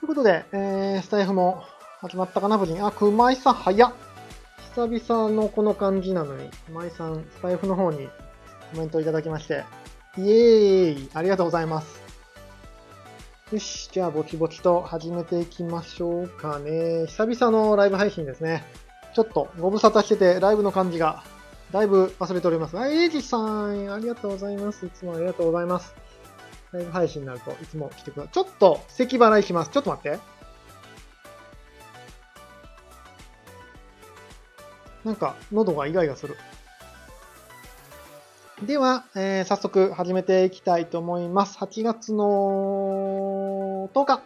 [0.00, 1.64] ということで、えー、スタイフも
[2.00, 2.80] 始まったかな、無事に。
[2.80, 3.92] あ、熊井さん、早っ。
[4.74, 8.08] 久々のこの感じなのに、熊井さん、スタイフの方に
[8.72, 9.64] コメントいただきまして、
[10.18, 12.03] イエーイありがとうございます。
[13.52, 17.04] よし、じゃあ、ぼちぼちと始めていきましょうかね。
[17.08, 18.64] 久々のライブ配信ですね。
[19.14, 21.22] ちょっとご無沙汰してて、ライブの感じが、
[21.70, 22.78] だいぶ忘れております。
[22.78, 24.86] あ、エイジさん、ありがとうございます。
[24.86, 25.94] いつもありがとうございます。
[26.72, 28.32] ライブ配信になるといつも来てください。
[28.32, 29.70] ちょっと咳払いします。
[29.70, 30.18] ちょっと待って。
[35.04, 36.34] なんか、喉がイガイガする。
[38.62, 41.58] では、えー、早速始めていきたいと思います。
[41.58, 43.33] 8月の
[43.88, 44.22] 10日。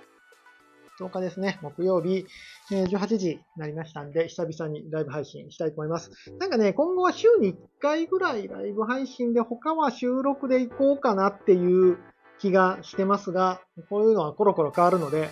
[0.98, 1.58] 10日ですね。
[1.62, 2.26] 木曜日、
[2.72, 6.10] えー、18時になりましたんで、久々にライブ配信したいと思います。
[6.38, 11.98] なんかね、今後は週に1回ぐらいライブ配信で、他は収録でいこうかなっていう
[12.40, 15.30] 気がしてますが、こういうのはコロコロ変わるので、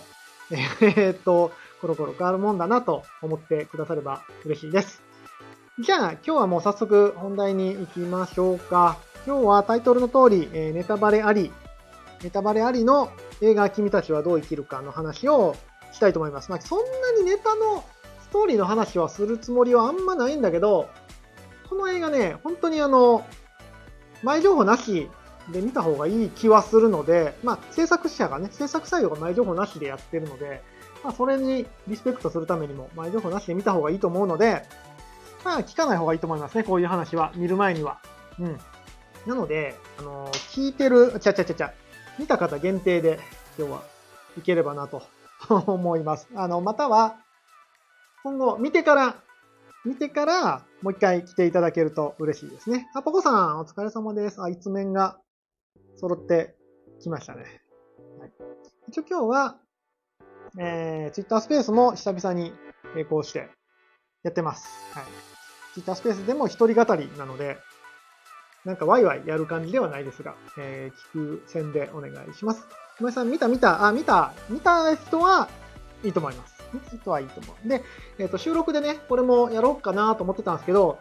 [0.81, 1.51] えー、っと、
[1.81, 5.03] コロコロ変わるもんだなと思ってくだされば嬉しいです。
[5.79, 8.97] じゃあ、今日はもう早速本題に行きましょうか。
[9.27, 11.51] 今日はタイトルの通り、えー、ネタバレあり、
[12.23, 15.55] ネタバレありの映画君たちはどう生きるかの話を
[15.91, 16.49] したいと思います。
[16.49, 17.83] まあ、そんなにネタの
[18.21, 20.89] ストーリーの話はするつもりはあんまないんだけど、
[21.69, 23.25] この映画ね、本当にあの、
[24.23, 25.09] 前情報なし
[25.51, 30.61] で見た方がいい気はするので、まあ、制作者がね、制作作業が前情報なしでやってるので、
[31.03, 34.63] まあ、それにリスペクトするためにも前情報なしで見た方がいいと思うので、
[35.45, 37.31] まあ、聞かない方がいいと思いますね、こういう話は。
[37.35, 37.99] 見る前には。
[38.39, 38.57] うん。
[39.25, 41.73] なので、あのー、聞いてる、ちゃちゃちゃちゃ、
[42.19, 43.19] 見た方限定で
[43.57, 43.83] 今日は
[44.37, 45.03] いければなと
[45.49, 46.27] 思います。
[46.35, 47.17] あの、または、
[48.23, 49.15] 今後見てから、
[49.85, 52.89] 見てから、もう一回来ていただけると嬉しいですね。
[52.93, 54.41] あ、ポコさん、お疲れ様です。
[54.41, 55.19] あ、一面が
[55.95, 56.55] 揃って
[56.99, 57.61] きましたね。
[58.19, 58.33] はい、
[58.89, 59.59] 一応今日は、
[60.59, 62.53] えー、Twitter スペースも久々に
[62.93, 63.49] 並行して
[64.23, 64.67] やってます。
[64.93, 65.03] はい。
[65.73, 67.57] Twitter スペースでも一人語りなので、
[68.67, 72.67] なんかワイワイやる感じではないですが、えー、聞く線でお願いします。
[72.99, 75.47] 今井さん見た見た、あ、見た、見た人は
[76.03, 76.61] いいと思います。
[76.73, 77.67] 見た人はいいと思う。
[77.69, 77.81] で、
[78.19, 80.99] えっ、ー、と、収録でね、これもやろうかなと思ってたんですけど、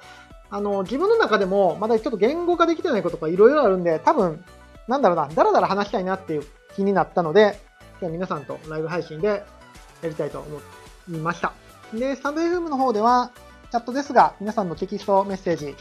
[0.48, 4.44] あの、自分の中でもまだちょっと言語化できてないことがいろいろあるんで、多分
[4.86, 6.44] なんだろうな、だらだら話したいなっていう
[6.76, 7.58] 気になったので、
[7.94, 9.44] 今日は皆さんとライブ配信で
[10.02, 10.60] やりたいと思
[11.08, 11.52] いました。
[11.92, 13.32] で、スタンド FM の方では、
[13.72, 15.74] チャットですが、皆さんのテキストメッセージ、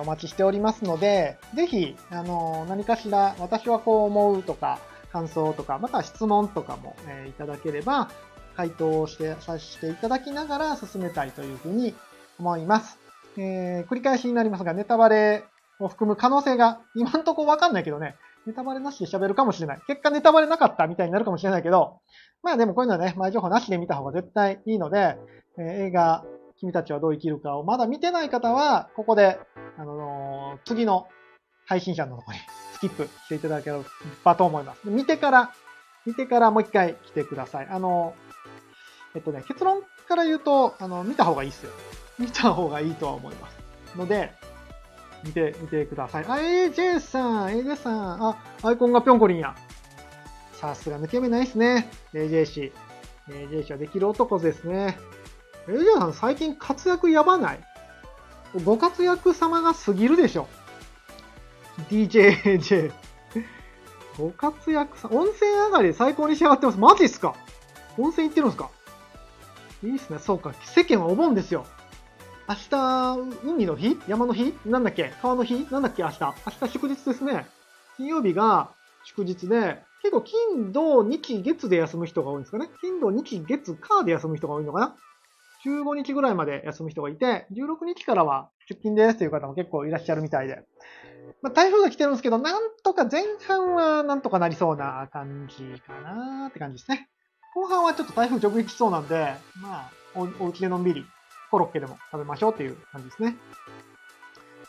[0.00, 4.78] お待ちしておりますので、ぜひ、あの、何かしら、私はこう思うとか、
[5.12, 8.10] 感想とか、また質問とかも、えー、いただければ、
[8.56, 11.94] 回答をしてさせていただきながら進めたいというふうに
[12.38, 12.98] 思います。
[13.36, 15.44] えー、繰り返しになりますが、ネタバレ
[15.78, 18.16] を含む可能性が今んとこわかんないけどね、
[18.46, 19.80] ネタバレなしで喋るかもしれない。
[19.86, 22.00] 結果ネタバレなかったみたいになるかもしれないけど、
[22.42, 25.16] まあでもこういうのはね、前情報なしで見た方が絶対いいので、
[25.58, 26.24] えー、映画、
[26.60, 29.38] 君たちはどう生きるかをまだ見てない方は、ここで、
[29.78, 31.06] あの、次の
[31.66, 32.42] 配信者のところに
[32.74, 33.78] スキップしていただけれ
[34.24, 34.80] ばと思います。
[34.84, 35.52] 見てから、
[36.04, 37.68] 見てからもう一回来てください。
[37.70, 38.14] あの、
[39.14, 41.72] えっとね、結論から言うと、あの、見た方がいいっすよ。
[42.18, 43.58] 見た方がいいとは思います。
[43.96, 44.32] ので、
[45.24, 46.24] 見てみてください。
[46.26, 49.54] あ、AJ さん、AJ さん、あ、アイコンがぴょんこりんや。
[50.52, 51.88] さすが抜け目ないっすね。
[52.14, 52.72] AJ 氏。
[53.28, 54.96] AJ 氏はできる男ですね。
[55.68, 57.60] AJ さん最近活躍やばない？
[58.64, 60.48] ご活躍様が過ぎるでしょ。
[61.90, 62.90] DJJ。
[64.16, 66.78] ご活躍さ、温泉上がり最高に仕上がってます。
[66.78, 67.36] マジっすか？
[67.98, 68.70] 温泉行ってるんすか？
[69.84, 70.18] いいっすね。
[70.18, 70.54] そうか。
[70.64, 71.66] 世間はお盆ですよ。
[72.48, 73.98] 明日、海の日？
[74.08, 74.54] 山の日？
[74.64, 75.12] なんだっけ？
[75.20, 75.66] 川の日？
[75.70, 76.02] なんだっけ？
[76.02, 76.22] 明日。
[76.22, 76.32] 明
[76.66, 77.46] 日祝日ですね。
[77.98, 78.70] 金曜日が
[79.04, 82.70] 祝日で、結構金、土、日、月で休む人が多いんですかね。
[82.80, 84.96] 金、土、日、月、火で休む人が多いのかな？
[85.64, 90.62] 15日ぐらいまで休む人がいて、16日からは出勤ですという方も結構いらっしゃるみたいで。
[91.42, 97.08] まあ、台風が来てるんですけど、なんとか前半はなんとかなりそうな感じかなって感じですね。
[97.54, 101.04] 後半はちょっと台風直撃しそうなんで、まあ、お家でのんびり
[101.50, 103.36] コロッケでも食べましょうっていう感じですね。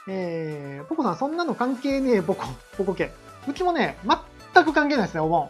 [0.07, 2.45] えー、ポコさん、そんなの関係ねえ、ポコ、
[2.77, 3.11] ポコ系。
[3.47, 3.97] うちもね、
[4.53, 5.49] 全く関係ないですね、お盆。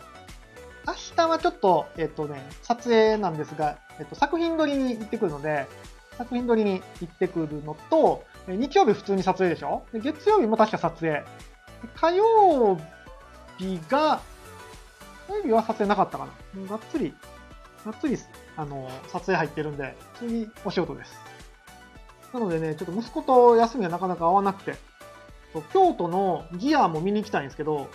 [0.90, 5.68] 明日はちょっと、えっ、とね、撮影なんですが、えっ、と、作品撮りに行ってくるので、
[6.18, 9.84] 作品撮りに行ってくるのと、日曜日普通に撮影でしょ？
[9.94, 11.24] で月曜日も確か撮影。
[11.96, 12.78] 火曜
[13.58, 14.22] 日が、
[15.28, 16.68] 火曜日は撮影なかったかな。
[16.68, 17.14] がっつり
[17.86, 18.18] がっつり、
[18.58, 21.14] あの、撮影入ってるんで、次、お仕事です。
[22.34, 24.76] なのでね、ちょっと息子と休みがなかなか合わなくて、
[25.74, 27.88] 京都のギアも見に行きたいんですけど、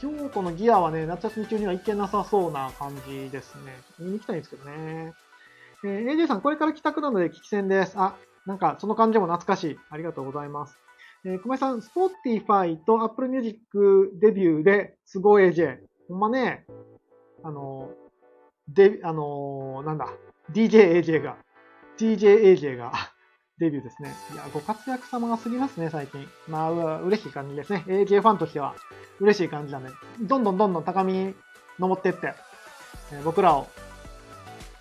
[0.00, 3.74] 京都のギアはね、夏休み中には行けなさそうな感じですね。
[3.98, 5.14] 見に行きたいんですけどね。
[5.84, 7.94] えー、AJ さん、これから帰宅なので聞き戦です。
[7.96, 8.16] あ、
[8.46, 9.78] なんかその感じも懐かしい。
[9.90, 10.78] ありがとうございます。
[11.24, 15.78] えー、小林さん、Spotify と Apple Music デビューで、都合 AJ。
[16.08, 16.66] ほんまね、
[17.42, 17.90] あの、
[18.68, 20.08] で、あの、なんだ、
[20.52, 21.36] DJAJ が、
[21.98, 22.92] DJAJ が
[23.58, 24.14] デビューですね。
[24.32, 26.28] いや、ご活躍様が過ぎますね、最近。
[26.48, 27.84] まあ、嬉しい感じですね。
[27.88, 28.74] AJ ファンとしては
[29.20, 29.90] 嬉しい感じなんで、
[30.20, 31.34] どんどんどんどん高みに
[31.78, 32.34] 登ってって、
[33.12, 33.66] えー、僕らを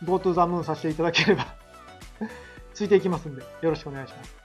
[0.03, 1.47] Go to the Moon させていただければ
[2.74, 4.35] ついていきますんで、よろしくお願いします。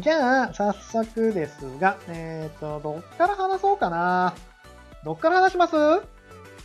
[0.00, 4.34] じゃあ、早速ですが、えっ、ー、と、どっから話そうかな。
[5.04, 5.76] どっから話します？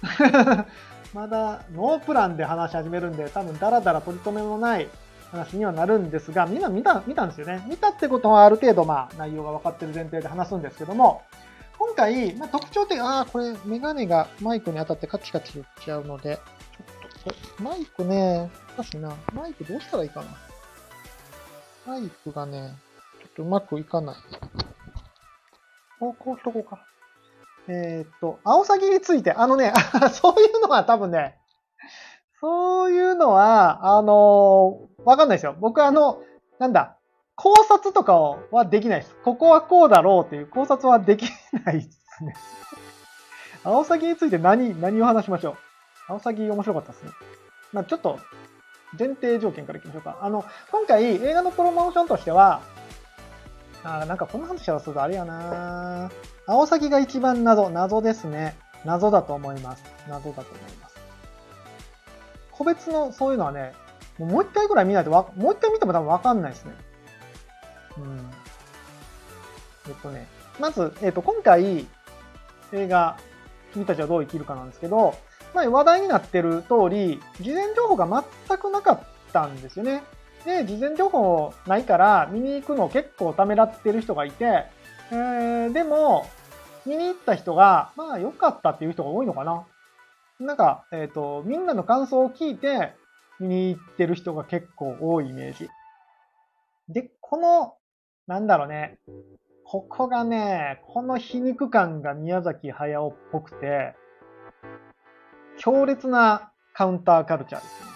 [1.13, 4.87] まだノープランで話し始めるんで、多分ダラダラ取り留めもない
[5.31, 7.63] 話にはなるんですが、みんな見た、見たんですよね。
[7.67, 11.21] 見たってことはある程度、まあ、内容が分かってる前提で話すんですけども、
[11.77, 16.39] 今回、まあ、特徴的、ああ、これ、メガネがマイクに当たってカチカチ言っちゃうので、
[17.23, 19.15] ちょっと、マイクね、おかしいな。
[19.33, 20.27] マイクどうしたらいいかな。
[21.85, 22.75] マイクがね、
[23.19, 24.15] ちょっとうまくいかない。
[25.99, 26.85] こう、こうしとこうか。
[27.67, 29.73] えー、っと、アオサギについて、あのね、
[30.13, 31.38] そういうのは多分ね、
[32.41, 35.55] そういうのは、あのー、わかんないですよ。
[35.59, 36.21] 僕あの、
[36.57, 36.97] なんだ、
[37.35, 38.15] 考察とか
[38.51, 39.15] はできないです。
[39.23, 41.29] ここはこうだろうっていう考察はでき
[41.65, 42.33] ないですね。
[43.63, 45.51] アオサギについて何、何を話しましょ
[46.09, 46.13] う？
[46.13, 47.11] アオサギ面白かったですね。
[47.73, 48.19] まあちょっと、
[48.97, 50.17] 前提条件からいきましょうか。
[50.21, 52.61] あの、今回映画のプロモーションとしては、
[53.83, 56.09] あなんかこの話をするとあれやな
[56.47, 58.57] アオサギが一番謎、謎ですね。
[58.83, 59.83] 謎だと思います。
[60.07, 60.88] 謎だと思います。
[62.59, 63.73] 個別のそういうのはね、
[64.19, 66.73] もう一回ぐらい見ないとわ、もう一回見ても多分わかんないですね。
[67.97, 68.31] うん。
[69.87, 70.27] えっとね、
[70.59, 71.87] まず、えっと、今回、
[72.73, 73.17] 映画、
[73.73, 75.15] 君たちはどう生きるかなんですけど、
[75.53, 78.99] まあ、話題になってる通り、事前情報が全くなかっ
[79.31, 80.03] たんですよね。
[80.45, 84.65] で、事前情報ないから見に行くのを結構ためらってる人がいて、
[85.11, 86.29] えー、でも、
[86.85, 89.63] 見に行った人が、まあ良かったっていう人が多いのかな。
[90.39, 92.93] なんか、えっ、ー、と、みんなの感想を聞いて
[93.39, 95.67] 見に行ってる人が結構多いイメージ。
[96.87, 97.75] で、この、
[98.25, 98.99] なんだろうね。
[99.65, 103.95] ここがね、この皮肉感が宮崎駿っぽくて、
[105.57, 107.89] 強烈なカウンターカルチャーですね。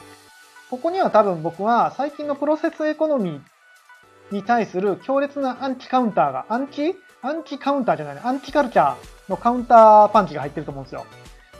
[0.69, 6.95] ここには多分僕は最近のプロセスエコノミーに対する強烈なアンチカウンターが、アンチ？
[7.21, 8.21] アンチカウンターじゃないね。
[8.23, 8.95] アンチカルチャー
[9.29, 11.05] のカウンターパンチが入ってると思うんですよ。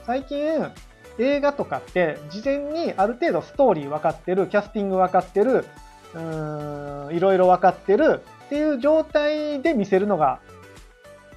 [0.06, 0.72] 最近、
[1.20, 5.66] 映画とかって事前にある程度ストーリー分かってる、キャスティング分かってる、
[6.14, 10.40] うーん、いろいろ分かってるっていう状態で見せるのが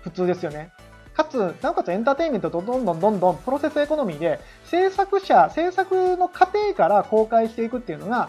[0.03, 0.73] 普通ですよね。
[1.15, 8.29] かつ、なおかつエンターテインメントとどんどんどんどんプロセスエコノミーで制作者、制作の過程から公開していくっていうのが、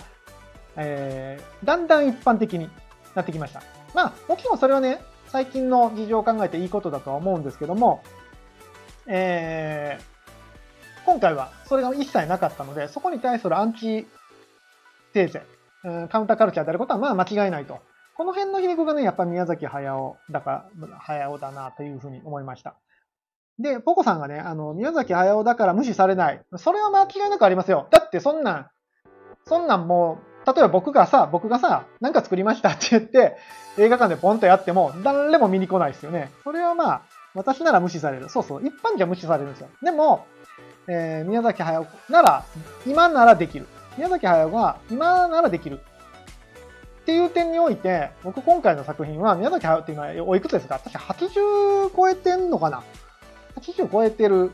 [0.75, 2.69] えー、だんだん一般的に
[3.16, 3.62] なってきました。
[3.94, 8.04] まあ、もちろんそれはね、最近の事情を考えていいことだとは思うんですけども、
[9.07, 10.16] えー、
[11.07, 14.06] 今回はそれが一切なかったので、そこに対するアンチ
[15.13, 15.41] テーゼ、
[16.10, 17.79] カウンターカルチャーであることはまあ間違いないと
[18.17, 22.75] この辺の皮肉がね、やっぱ宮崎駿だから、駿だなというふうに思いました。
[23.60, 26.41] で、ポコさんがね、あの、宮崎駿だから無視されない。
[26.58, 27.88] それは間違いなくありますよ。
[27.91, 28.67] だってそんなん、
[29.46, 33.38] そんなんもう、例えば僕がさ、僕がさ、なんか作りましたって言って、
[33.77, 36.31] 映画館でポンとやっても、誰も見に来ないですよね。
[36.43, 37.01] それはまあ、
[37.36, 38.29] 私なら無視される。
[38.29, 39.70] そうそう、一般じゃ無視されるんですよ。
[39.84, 40.25] でも、
[40.88, 42.46] えー、宮崎駿なら、
[42.86, 43.67] 今ならできる。
[43.98, 45.79] 宮崎駿が今ならできる。
[47.01, 50.79] っていう点において、僕今回の作品は、宮崎駿っていうのはおいくつですか？
[50.79, 52.84] 確か80超えてんのかな
[53.60, 54.51] ?80 超えてる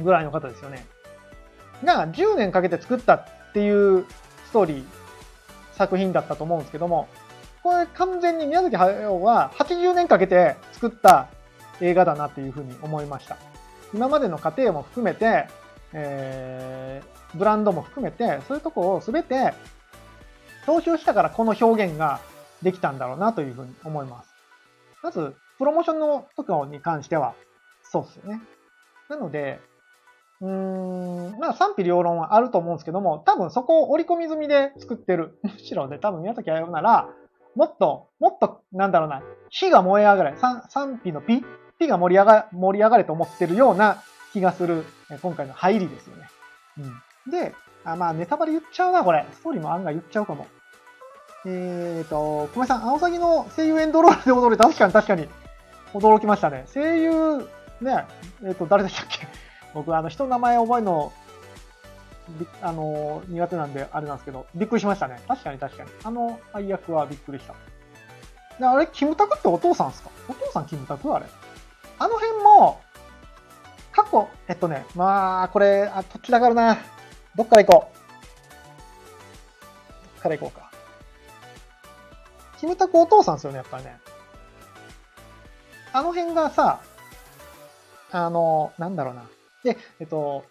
[0.00, 0.86] ぐらいの方ですよね。
[1.84, 4.04] が、10年かけて作ったっていう
[4.46, 4.84] ストーリー、
[5.74, 7.08] 作品だったと思うんですけども、
[7.62, 11.28] これ完全に宮崎駿は80年かけて作った
[11.80, 13.36] 映画だなっていうふうに思いました。
[13.96, 15.48] 今までの過程も含めて、
[15.94, 19.54] えー、ブランドも含めて、そういうとこをすべて
[20.66, 22.20] 踏襲したからこの表現が
[22.62, 24.30] できたんだろうなというふうに思います。
[25.02, 27.34] まず、プロモーションのとこに関しては、
[27.82, 28.40] そうですよね。
[29.08, 29.60] なので、
[30.42, 35.38] うーん、まあ賛否両論はあると思うんですけども、多分そこを織り込み済みで作ってる。
[35.44, 37.08] むしろね、多分宮崎駿なら、
[37.54, 41.42] もっと、もっと、なんだろうな、火が燃え上がれ、賛否のピ、
[41.78, 44.02] ピが盛り上が、盛り上がれと思ってるような
[44.32, 44.84] 気がする、
[45.22, 46.28] 今回の入りですよね。
[47.26, 47.30] うん。
[47.30, 47.54] で、
[47.84, 49.26] あ、まあ、ネタバレ言っちゃうな、これ。
[49.32, 50.46] ストーリーも案外言っちゃうかも。
[51.44, 54.64] えーと、小林さん、アオサギの声優エンドロールで踊れた？
[54.64, 55.28] 確かに確かに。
[55.94, 56.66] 驚きましたね。
[56.74, 57.48] 声優、
[57.80, 58.04] ね、
[58.42, 59.28] えっ、ー、と、誰でしたっけ？
[59.72, 61.12] 僕、あの、人の名前覚えるの、
[62.62, 65.20] あの、苦手なんで、あれなんですけど、びっくりしましたね。
[65.28, 65.90] 確かに確かに。
[66.02, 67.54] あの配役はびっくりした。
[68.58, 70.10] で、あれ、キムタクってお父さんですか？
[70.28, 71.14] お父さんキムタク？
[71.14, 71.26] あれ。
[71.98, 72.80] あの辺も、
[73.92, 76.78] 過去、えっとね、まあ、これ、あ、どっちだからな。
[77.34, 77.96] どっから行こう。
[80.14, 80.70] どっから行こうか。
[82.58, 83.98] キムタクお父さんですよね、やっぱりね。
[85.92, 86.80] あの辺がさ、
[88.10, 89.24] あの、なんだろうな。
[89.64, 90.44] で、えっと、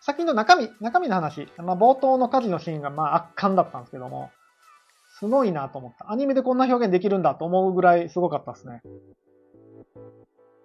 [0.00, 4.30] 先の中身、中身の話、まあ、冒頭の火事のシーンがまあ圧巻だったんですけども、
[5.18, 6.12] すごいなと思った。
[6.12, 8.82] アニメでこんな表現できるんだと思うぐらいすごかったですね。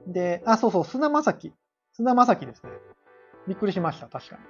[0.07, 1.53] で、あ、そうそう、菅田将暉。
[1.93, 2.69] 菅田将暉ですね。
[3.47, 4.41] びっくりしました、確かに。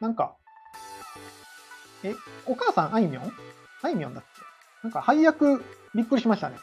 [0.00, 0.34] なんか、
[2.04, 2.14] え、
[2.46, 3.32] お母さんあいみょん？
[3.82, 4.28] あいみょんだっけ？
[4.84, 6.56] なんか配役びっくりしましたね。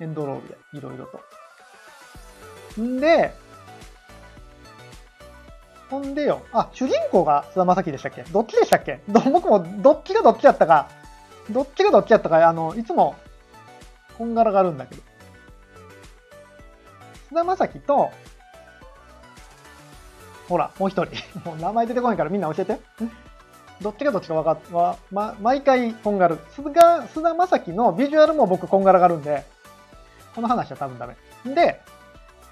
[0.00, 1.20] エンドロールで、いろいろと。
[2.80, 3.32] んで、
[5.88, 8.22] ほんでよ、あ、主人公が菅田将暉でしたっけ？
[8.22, 9.00] どっちでしたっけ？
[9.08, 10.88] ど僕もどっちがどっちやったか、
[11.50, 13.16] どっちがどっちやったか、あの、いつも、
[14.18, 15.02] こんがらがるんだけど。
[17.30, 18.10] 菅田将暉と、
[20.48, 21.14] ほら、もう一人。
[21.48, 22.80] もう名前出てこないからみんな教えて。
[23.80, 26.38] どっちがどっちか分かっ、わ、ま、毎回こんがる。
[26.50, 29.44] 菅田、菅田将暉のビジュアルも僕こんがらがるんで、
[30.34, 31.16] この話は多分ダメ。
[31.54, 31.80] で、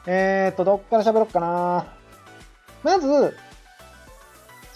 [0.07, 1.87] えー、っと、どっから喋ろっかな。
[2.85, 3.37] まず、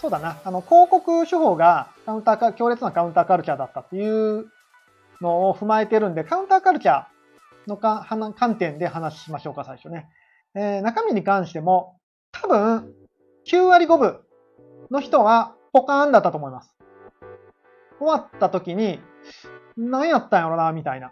[0.01, 4.47] そうだな、あの、広告手法がカウンターか、強烈なカウンターカルチャーだったっていう
[5.21, 7.12] のを踏まえてるんで、カウンターカルチャー
[7.67, 10.09] のか観点で話しましょうか、最初ね。
[10.55, 11.97] えー、中身に関しても、
[12.31, 12.93] 多分、
[13.47, 14.19] 9割5分
[14.91, 16.75] の人はポカーンだったと思います。
[17.99, 18.99] 終わった時に、
[19.77, 21.11] 何やったんやろな、みたいな。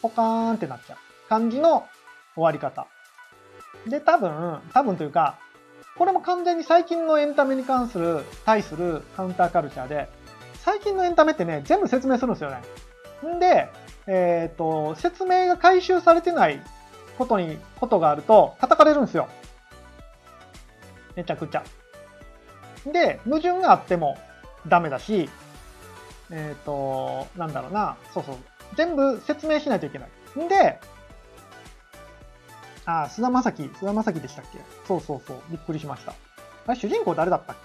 [0.00, 1.84] ポカーンってなっちゃう感じの
[2.34, 2.86] 終わり方。
[3.86, 5.38] で、多分、多分というか、
[5.98, 10.08] これも完全に最近のエンタメに関する、対するカウンターカルチャーで、
[10.54, 12.62] 最近のエンタメってね、全部説明するんですよね。
[13.36, 13.68] んで、
[14.06, 16.62] えっ、ー、と、説明が回収されてない
[17.18, 19.28] ことに、ことがあると叩かれるんですよ。
[21.16, 21.64] めちゃくちゃ。
[22.86, 24.18] で、矛盾があっても
[24.68, 25.28] ダメだし、
[26.30, 28.36] えっ、ー、と、なんだろうな、そうそう、
[28.76, 30.38] 全部説明しないといけない。
[30.38, 30.78] んで、
[32.84, 34.60] あ、菅田将暉、菅田将暉でしたっけ？
[34.86, 36.14] そうそうそう、びっくりしました。
[36.66, 37.56] あれ、主人公誰だったっ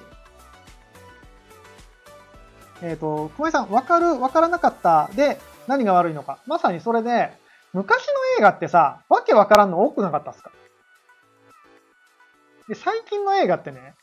[2.82, 2.88] け？
[2.88, 5.40] えっ、ー、と、熊井さん、わかる、わからなかったで、
[5.72, 6.40] 何が悪いのか。
[6.48, 7.32] まさにそれで、
[7.72, 10.52] 昔の映画ってさ、わけわからんの多くなかったっすか
[12.68, 13.94] で、最近の映画ってね、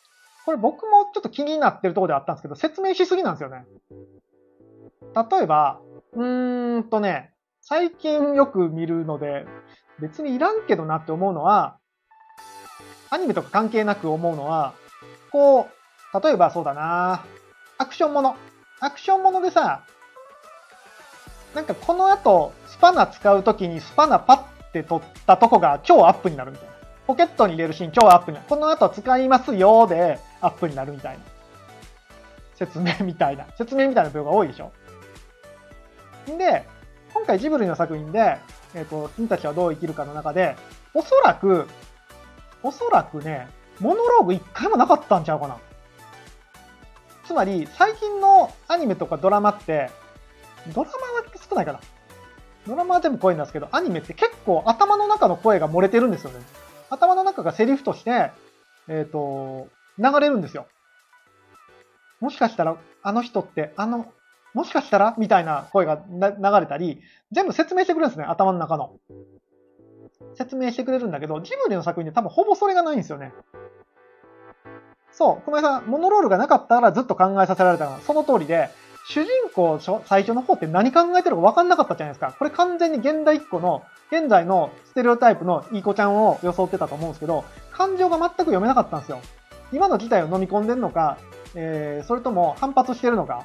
[0.46, 3.66] これ僕もちょっと気になってるところであったんですけど、説明しすぎなんですよね。
[5.14, 5.78] 例えば、
[6.14, 9.44] うーんとね、最近よく見るので、
[10.00, 11.76] 別にいらんけどなって思うのは、
[13.10, 14.72] アニメとか関係なく思うのは、
[15.30, 17.26] こう、例えばそうだな
[17.76, 18.36] アクションもの。
[18.80, 19.84] アクションものでさ、
[21.54, 24.34] なんかこの後、スパナ使うときにスパナパ
[24.68, 26.74] ッて取ったとこが超アップになるみたいな。
[27.06, 28.48] ポケットに入れるシーン超アップになる。
[28.48, 31.24] この後使いますよでアップになるみたいな。
[32.54, 33.46] 説明みたいな。
[33.56, 34.72] 説明みたいな部分が多いでしょ。
[36.30, 36.66] んで、
[37.14, 38.38] 今回ジブリの作品で、
[38.74, 40.56] えっ、ー、と、君たちはどう生きるかの中で、
[40.92, 41.66] おそらく、
[42.62, 43.48] おそらくね、
[43.80, 45.56] モノローグ一回もなかったんちゃうかな。
[47.24, 49.90] つまり、最近のアニメとかドラマって、
[50.74, 51.07] ドラマ
[51.48, 51.80] 少ないかな。
[52.66, 56.40] ドラマは全部声なんですけど、アニメって結構頭の中の声が漏れてるんですよね。
[56.90, 58.30] 頭の中がセリフとして、
[58.88, 60.66] えっ、ー、と、流れるんですよ。
[62.20, 64.12] もしかしたら、あの人って、あの、
[64.54, 67.00] もしかしたらみたいな声が流れたり、
[67.32, 68.96] 全部説明してくれるんですね、頭の中の。
[70.34, 73.32] 説明してくれるんだけど、ジブリの作品で多分ほぼそれがないんですよね。
[75.12, 78.70] そう、小林さん、モノロールがなかったらずっと考えさせられたのはその通りで、
[79.10, 82.34] 主人公最初の方って何考えてるか分かんなかったじゃないですか。
[82.38, 89.20] これ完全に現代一個の、現在のステレオタイプのいい子ちゃんを装ってたと思うんですけど、感情が全く読めなかったんですよ。
[89.72, 91.16] 今の事態を飲み込んでるのか、
[91.54, 93.44] えー、それとも反発してるのか。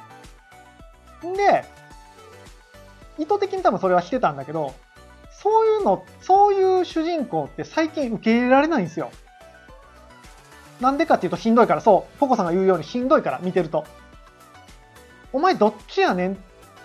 [1.26, 1.64] んで、
[3.18, 4.74] 意図的に多分それはしてたんだけど、
[5.30, 9.10] そういうの、そういう主人公って最近受け入れられないんですよ。
[10.82, 13.84] なんでかっていうとしんどいから、そう、ポコさんが言うようにしんどいから見てると。
[15.34, 16.32] お前どっちやねん？
[16.34, 16.36] っ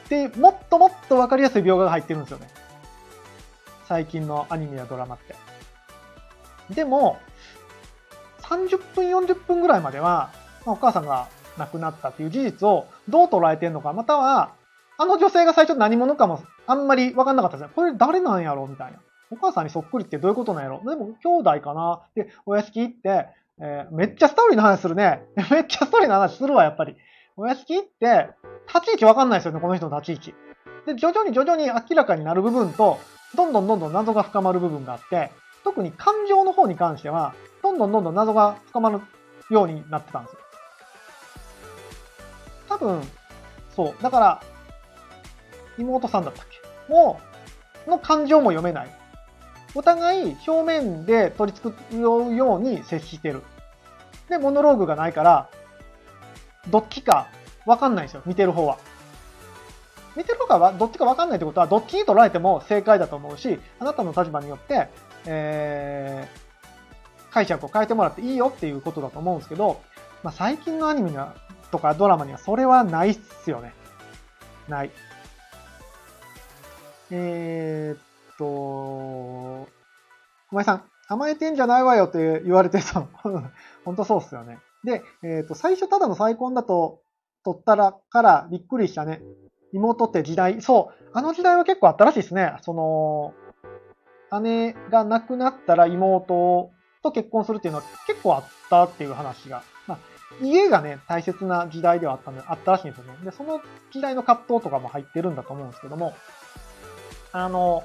[0.09, 2.47] て、もっともっとわかりやすい描画が入ってるんですよね。
[3.87, 5.35] 最近のアニメやドラマって。
[6.73, 7.19] でも、
[8.41, 10.31] 30分、40分ぐらいまでは、
[10.65, 11.27] まあ、お母さんが
[11.59, 14.53] 亡くなったっていう事実をどう捉えてんのか、または、
[14.97, 17.73] あの女性が最初何者かもあんまり分かんなかったですね。
[17.75, 18.65] これ誰なんやろ？
[18.65, 18.97] みたいな。
[19.29, 20.81] お母さんにそっくりってどういうことなんやろ？
[20.83, 22.01] でも兄弟かな？
[22.15, 23.27] で、お屋敷行って、
[23.61, 25.21] えー、めっちゃストーリーの話するね。
[25.51, 26.97] めっちゃストーリーの話するわ、やっぱり。
[27.41, 28.27] お屋敷って、
[28.67, 30.35] 立ち位置分かんないですよね、この人の立ち位置。
[30.85, 32.99] で、徐々に徐々に明らかになる部分と、
[33.33, 35.31] どんどんどんどん謎が深まる部分があって、
[35.63, 38.99] 特に感情の方に関しては、どんどんどんどん謎が深まる
[39.49, 40.39] ようになってたんですよ。
[42.67, 43.01] 多分、
[43.73, 44.03] そう。
[44.03, 44.41] だから、
[45.77, 46.93] 妹さんだったっけ？
[46.93, 47.21] も
[47.87, 48.89] う、の感情も読めない。
[49.75, 53.43] お互い表面で取り付くように接してる。
[54.27, 55.49] で、モノローグがないから、
[56.67, 57.27] どっちか
[57.65, 58.77] わかんないんですよ、見てる方は。
[60.15, 64.89] 見てる方はどっちかわかんないってことは、どっちに取られても正解だと思うし、あなたの立場によって、
[65.25, 69.81] えー、解釈を変えてもらっていいよっていうことだと思うんですけど、
[70.23, 71.35] まあ、最近のアニメには
[71.71, 73.73] とかドラマにはそれはないっすよね。
[74.67, 74.91] ない。
[77.11, 79.67] えー、っと、お
[80.51, 83.09] 前さん、甘えてんじゃないわよって言われてたの。
[83.85, 84.59] 本当そうっすよね。
[84.83, 87.01] で、えー、っと、最初ただの再婚だと
[87.43, 89.21] 取ったらからびっくりしたね。
[89.73, 92.55] 妹って時代、そう、あの時代は結構あったらしいですね。
[92.61, 93.33] その、
[94.41, 96.71] 姉が亡くなったら妹
[97.03, 99.63] と結婚するっていうのは結構あったっていう話が。
[99.87, 99.99] まあ、
[100.41, 103.17] 家がね、大切な時代ではあったのあったらしいんですよね。
[103.23, 106.13] で、その時代の葛藤とかも入ってるんだと思うんですけども、
[107.31, 107.83] あの、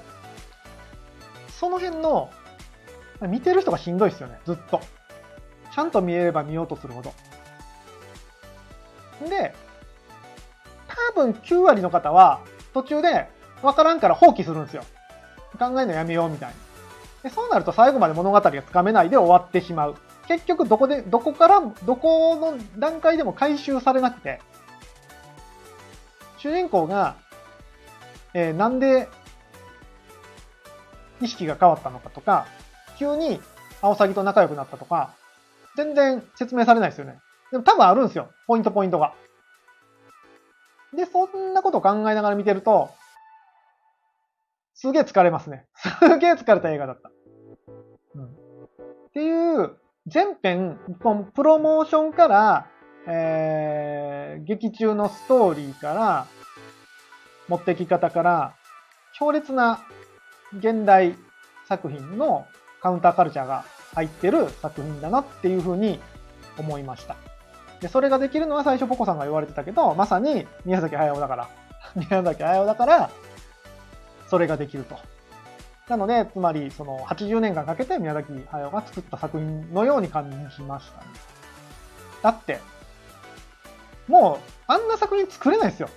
[1.48, 2.30] その辺の、
[3.22, 4.80] 見てる人がしんどいですよね、ずっと。
[5.74, 7.12] ちゃんと見えれば見ようとするほど。
[9.28, 9.54] で、
[10.86, 12.40] 多分9割の方は
[12.72, 13.28] 途中で
[13.62, 14.84] わからんから放棄するんですよ。
[15.58, 16.54] 考えるのやめようみたいな。
[17.28, 19.96] でそうなると最後まで物語がつかめないで終わってしまう。
[20.28, 24.40] 結局どこで、どこから、どこの段階でも回収されなくて、
[26.38, 27.16] 主人公が、
[28.32, 29.08] えー、なんで
[31.20, 32.46] 意識が変わったのかとか、
[32.96, 33.40] 急に
[33.82, 35.14] アオサギと仲良くなったとか、
[35.76, 37.18] 全然説明されないですよね。
[37.50, 38.30] でも多分あるんですよ。
[38.46, 39.14] ポイントポイントが。
[40.96, 42.90] で、そんなことを考えながら見てると、
[44.74, 45.66] すげえ疲れますね。
[45.74, 47.10] すげえ疲れた映画だった。
[48.14, 48.24] うん。
[48.24, 48.28] っ
[49.12, 52.66] ていう、全編、このプロモーションから、
[53.06, 56.26] えー、劇中のストーリーから、
[57.48, 58.54] 持ってき方から、
[59.16, 59.84] 強烈な
[60.58, 61.14] 現代
[61.68, 62.46] 作品の
[62.80, 66.00] カウンターカルチャーが入ってる作品だなっていうふうに
[66.58, 67.16] 思いました。
[67.80, 71.48] で、それができるのは最初ポコさんが言われてたけど、まさに宮崎駿だから、
[71.94, 73.10] 宮崎駿だから、
[74.28, 74.98] それができると。
[75.88, 81.06] なので、つまり、その80年間かけて宮崎駿が作った作品のように感じましたね。
[82.22, 82.58] だって、
[84.08, 85.90] もう、あんな作品作れないですよ。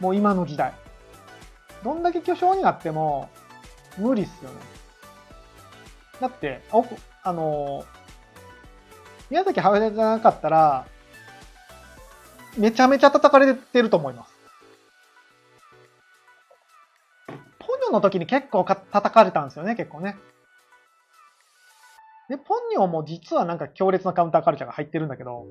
[0.00, 0.72] もう今の時代。
[1.82, 3.28] どんだけ巨匠になっても、
[3.98, 4.56] 無理っすよね。
[6.24, 6.62] だって、
[7.22, 7.84] あの、
[9.28, 10.86] 宮崎駿じゃなかったら、
[12.56, 14.34] めちゃめちゃ叩かれてると思います。
[17.58, 20.16] ポニョの時に結構か叩かれたんですよね、結構ね。
[22.30, 25.46] で、ポニョも実はなんか強烈なカウンターカルチャーが入ってるんだけど、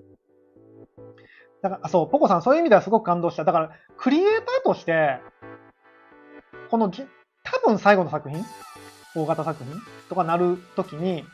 [1.61, 3.43] だからあ、そう、ポコさんそういう意味ではすごく感動した。
[3.43, 5.19] だから、クリエイターとして、
[6.71, 7.05] このじ、
[7.43, 8.43] 多分最後の作品
[9.15, 11.25] 大型作品とかなるときに、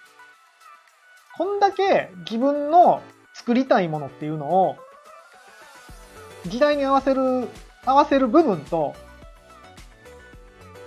[1.38, 3.02] こんだけ自分の
[3.34, 4.76] 作りたいものっていうのを
[6.46, 7.48] 時代に合わせる、
[7.86, 8.94] 合わせる部分と、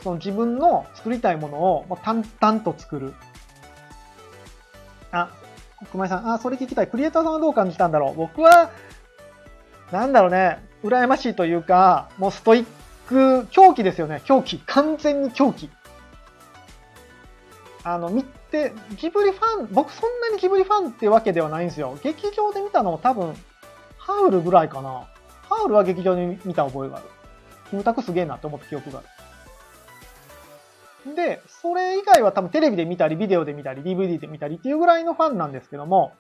[0.03, 3.15] その自分の作りたいものを淡々と作る。
[5.11, 5.31] あ、
[5.91, 6.89] 熊井さん、あ、それ聞きたい。
[6.89, 8.71] クリエイターさんはどう感じたんだろう僕は、
[9.91, 12.67] なんだろうね、羨ましいというか、もうストイッ
[13.09, 14.23] ク、狂気ですよね。
[14.25, 14.59] 狂気。
[14.67, 15.71] 完全に狂気。
[17.85, 21.99] あの、見て、ジブリファン、僕そんなにジブリファンってわけではないんですよ。
[22.03, 23.35] 劇場で見たのも多分、
[23.99, 25.09] ハウルぐらいかな。
[25.49, 27.07] ハウルは劇場に見た覚えがある。
[27.71, 29.03] キムタクすげえなって思った記憶があ
[31.07, 31.15] る。
[31.17, 36.13] で、それ以外は多分テレビで見たり、ビデオで見たり、DVD で見たりっていうぐらいのファンなんですけども、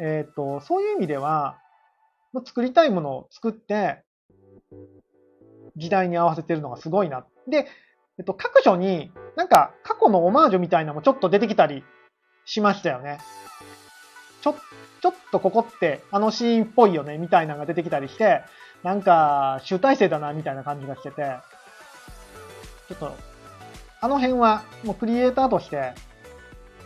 [0.00, 1.58] えっ、ー、と、そういう意味では、
[2.46, 4.02] 作りたいものを作って、
[5.76, 7.26] 時代に合わせてるのがすごいな。
[7.46, 7.66] で、
[8.18, 11.84] えっと、各所になんか過去のオマージュみたいなのもちょっと出てきたり
[12.44, 13.18] しましたよね。
[14.40, 14.54] ちょ、
[15.00, 18.42] ちょっとここってあのシーンっぽいよねみたいなのが出てきたりして、
[18.82, 21.36] なんか集大成だなみたいな感じがしてて、
[22.88, 23.16] ちょっと、
[24.00, 25.92] あの辺はもうクリエイターとして、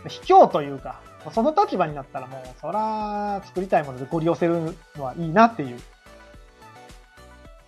[0.07, 0.99] 卑怯というか、
[1.31, 5.79] その立場になったらもう、そら、作りたいものでご利用せるのはいいなっていう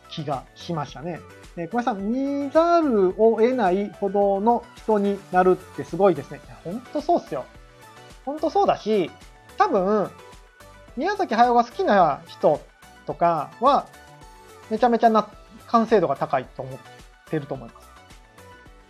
[0.10, 1.20] 気がしましたね。
[1.58, 6.42] え小林さん、見ざるを得ないほどの人になるってすごいですね。
[6.64, 7.46] ほんとそうっすよ。
[8.26, 9.10] ほんとそうだし、
[9.58, 10.10] 多分、
[10.98, 12.60] 宮崎駿が好きな人
[13.06, 13.88] とかは、
[14.70, 15.30] めちゃめちゃな、
[15.68, 16.80] 完成度が高いと思っ
[17.30, 17.88] てると思います。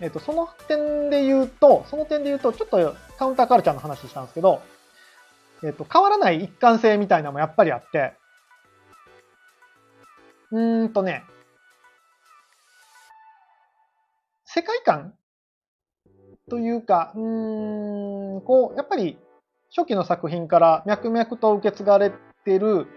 [0.01, 4.61] えっ、ー、と、その点で言うと、その点で言うと、ちょっとカウンターカルチャーの話したんですけど、
[5.63, 8.13] えっ、ー、と、変わらない一貫性みたいなのもやっぱりあって、
[10.51, 11.23] うーんとね、
[14.55, 15.13] 世界観
[16.49, 19.17] というか、うん、こう、やっぱり
[19.75, 22.13] 初期の作品から脈々と受け継がれ
[22.45, 22.87] てる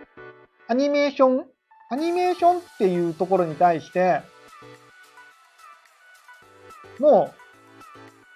[0.69, 1.47] アニメーション
[1.91, 4.21] アニメーションっていうところに対して、
[7.01, 7.35] も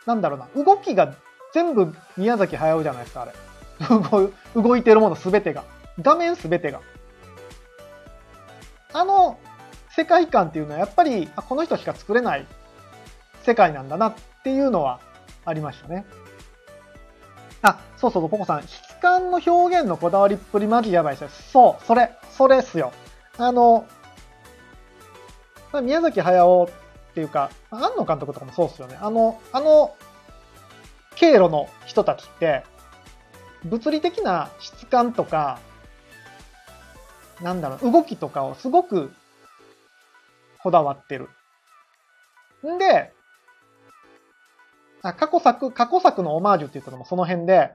[0.04, 1.14] う、なんだろうな、動きが
[1.54, 3.32] 全部宮崎駿じゃないですか、あれ。
[4.60, 5.62] 動いてるものすべてが。
[6.00, 6.80] 画面すべてが。
[8.92, 9.38] あの
[9.94, 12.46] 世界観っていうのはやっぱり、あこの人しか作れない
[13.42, 15.00] 世界なんだなっていうのは
[15.44, 16.04] ありましたね。
[17.62, 18.62] あ、そうそう、ポコさん。
[18.66, 21.28] 質感の表現のこだわりっぷりマジやばいですよ。
[21.52, 22.92] そう、それ、それっすよ。
[23.38, 23.86] あの、
[25.82, 26.68] 宮崎駿
[27.10, 28.98] っていうか、庵野監督とかもそうっすよね。
[29.00, 29.94] あの、あの、
[31.14, 32.64] 経路の人たちって、
[33.64, 35.60] 物理的な質感とか、
[37.40, 39.12] なんだろう、動きとかをすごく
[40.62, 41.28] こだわってる。
[42.66, 43.12] んで、
[45.02, 47.72] 過去作、過去作のオマージュっていうのもその辺で、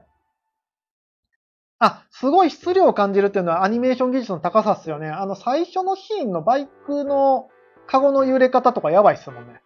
[1.78, 5.08] あ、すごい質量を感じるっていうのはアニメーション技術の高さっすよね。
[5.08, 7.48] あの最初のシーンのバイクの
[7.86, 9.60] カゴの揺れ方とかやばいっすもんね。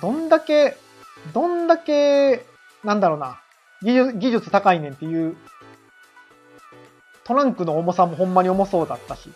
[0.00, 0.76] どんだけ、
[1.34, 2.46] どんだけ、
[2.82, 3.40] なんだろうな、
[3.82, 5.36] 技術技術高いねんっていう、
[7.24, 9.30] トランクの重さもほんまに重そうだったし。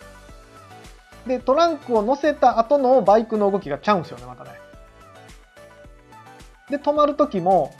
[1.27, 4.66] で、トランクを乗せた後のバイクの動きがちゃうんすよね、またね。
[6.69, 7.73] で、止まるときも、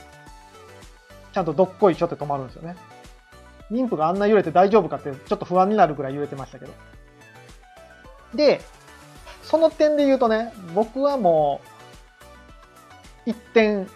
[1.34, 2.76] ちゃんとどっこいしょって止まるんですよね。
[3.72, 6.74] 妊婦があんな揺れて大丈夫かってちょっと不安になるぐらい揺れてましたけど。
[8.34, 8.62] で、
[9.44, 11.62] その点で言うとね、僕はも
[13.26, 13.88] う、一点、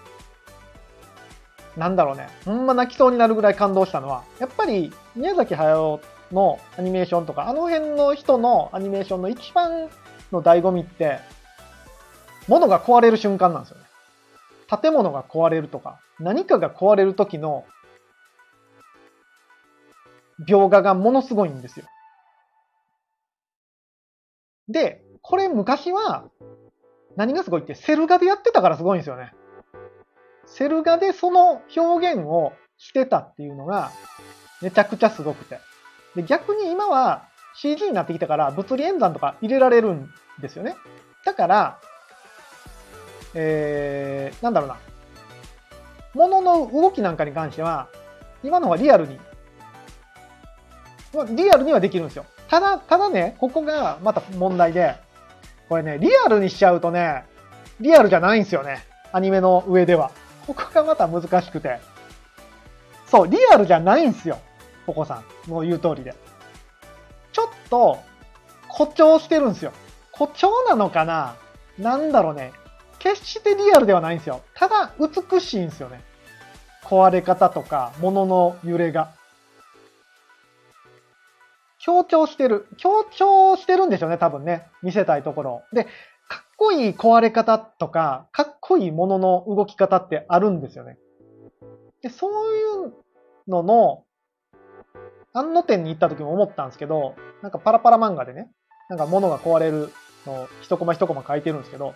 [1.77, 6.01] なんだろうね、ほんま泣きそうになるぐらい感動したのは、やっぱり宮崎駿
[6.31, 9.89] のアニメーションとか、あの辺の人のアニメーションの一番
[10.31, 11.19] の醍醐味って、
[12.47, 13.85] 物が壊れる瞬間なんですよね。
[14.79, 17.65] 建物が壊れるとか、何かが壊れる時の
[20.47, 21.85] 描画がものすごいんですよ。
[24.69, 26.25] で、これ昔は、
[27.17, 29.33] 何がすごいって、セル画でやってたからすごいんですよね。
[30.45, 33.91] セル画でその表現をしてたっていうのが、
[34.61, 35.59] めちゃくちゃすごくて。
[36.15, 40.09] で、逆に今は CG になってきたから物理演算とか入れられるん
[40.41, 40.75] ですよね。
[41.25, 41.79] だから、
[43.33, 44.77] えー、なんだろうな。
[46.13, 47.87] 物の動きなんかに関しては、
[48.43, 49.19] 今の方がリアルに、
[51.29, 52.25] リアルにはできるんですよ。
[52.49, 54.95] ただ、ただね、ここがまた問題で、
[55.69, 57.23] これね、リアルにしちゃうとね、
[57.79, 58.83] リアルじゃないんですよね。
[59.13, 60.11] アニメの上では。
[60.45, 61.79] ここがまた難しくて。
[63.07, 64.37] そう、リアルじゃないんですよ。
[64.85, 66.13] ポコさんの言う通りで。
[67.31, 67.99] ちょっと、
[68.67, 69.71] 誇張してるんですよ。
[70.11, 71.35] 誇張なのかな？
[71.77, 72.51] なんだろうね。
[73.01, 74.41] 決してリアルではないんですよ。
[74.53, 76.03] ただ、美しいんですよね。
[76.83, 79.09] 壊れ方とか、物の揺れが。
[81.79, 82.67] 強調してる。
[82.77, 84.67] 強調してるんでしょうね、多分ね。
[84.83, 85.63] 見せたいところ。
[85.73, 85.85] で、
[86.27, 90.99] かっこいい壊れ方とか、かっこいいものの動き方ってあるんですよね。
[92.03, 92.93] で、そういう
[93.47, 94.03] のの、
[95.33, 98.51] 安野店に行った時も思ったんですけど、なんかパラパラ漫画でね、
[98.89, 99.91] なんか物が壊れる
[100.27, 101.95] のを一コマ一コマ書いてるんですけど、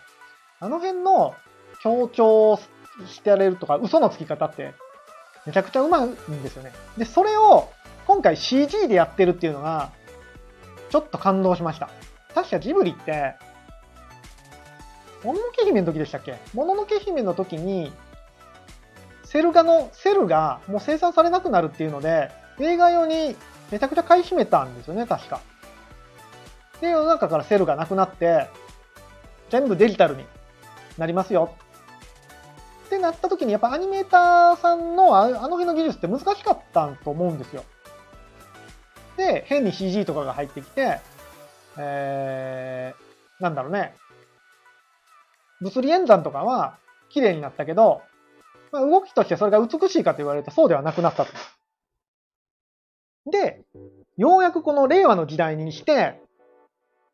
[0.60, 1.36] あの辺の
[1.82, 2.60] 強調
[3.08, 4.74] してやれるとか、嘘のつき方って
[5.46, 6.72] めちゃくちゃうまいんですよね。
[6.98, 7.70] で、それを
[8.08, 9.92] 今回 CG でやってるっていうのが、
[10.90, 11.90] ちょっと感動しました。
[12.34, 13.36] 確かジブリって、
[15.24, 16.38] もののけ姫の時でしたっけ？
[16.54, 17.92] もののけ姫の時に、
[19.24, 23.36] セル画の、セルがもう生産されなくなるっていうので、映画用に
[23.72, 25.42] めちゃくちゃ買い占めたんですよね、確か。
[26.80, 28.48] で、世の中からセルがなくなって、
[29.50, 30.26] 全部デジタルに
[30.98, 31.56] なりますよ。
[32.86, 37.64] ってなった時に、やっぱアニメーターさんのあの辺の技術って難しかったと思うんですよ。
[39.18, 41.00] で、変に CG とかが入ってきて、
[41.78, 43.96] えー、なんだろうね。
[45.62, 46.78] 物理演算とかは
[47.10, 48.02] 綺麗になったけど、
[48.72, 51.32] まあ、動きとしてそれが美しいかと言われるとそうではなくなったと。
[53.32, 53.64] で、
[54.18, 56.22] ようやくこの令和の時代にして、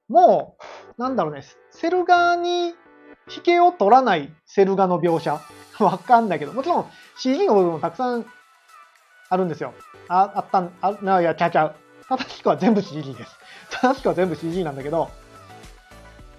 [0.10, 0.58] も
[0.98, 2.76] う、なんだろうね、セル画に
[3.30, 5.40] 引けを取らないセル画の描写
[5.80, 6.86] わかんないけど、もちろん
[7.18, 8.26] CG の部分もたくさん
[9.30, 9.74] あるんですよ。
[10.08, 11.76] あ、あったん、あ、な、いや、ちゃちゃう。
[12.10, 13.38] 正しくは全部 CG です。
[13.70, 15.10] 正しくは全部 CG なんだけど、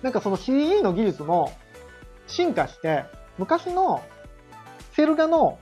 [0.02, 1.52] なんかその CG の技術も
[2.26, 3.04] 進化して、
[3.38, 4.02] 昔の
[4.92, 5.58] セル画の、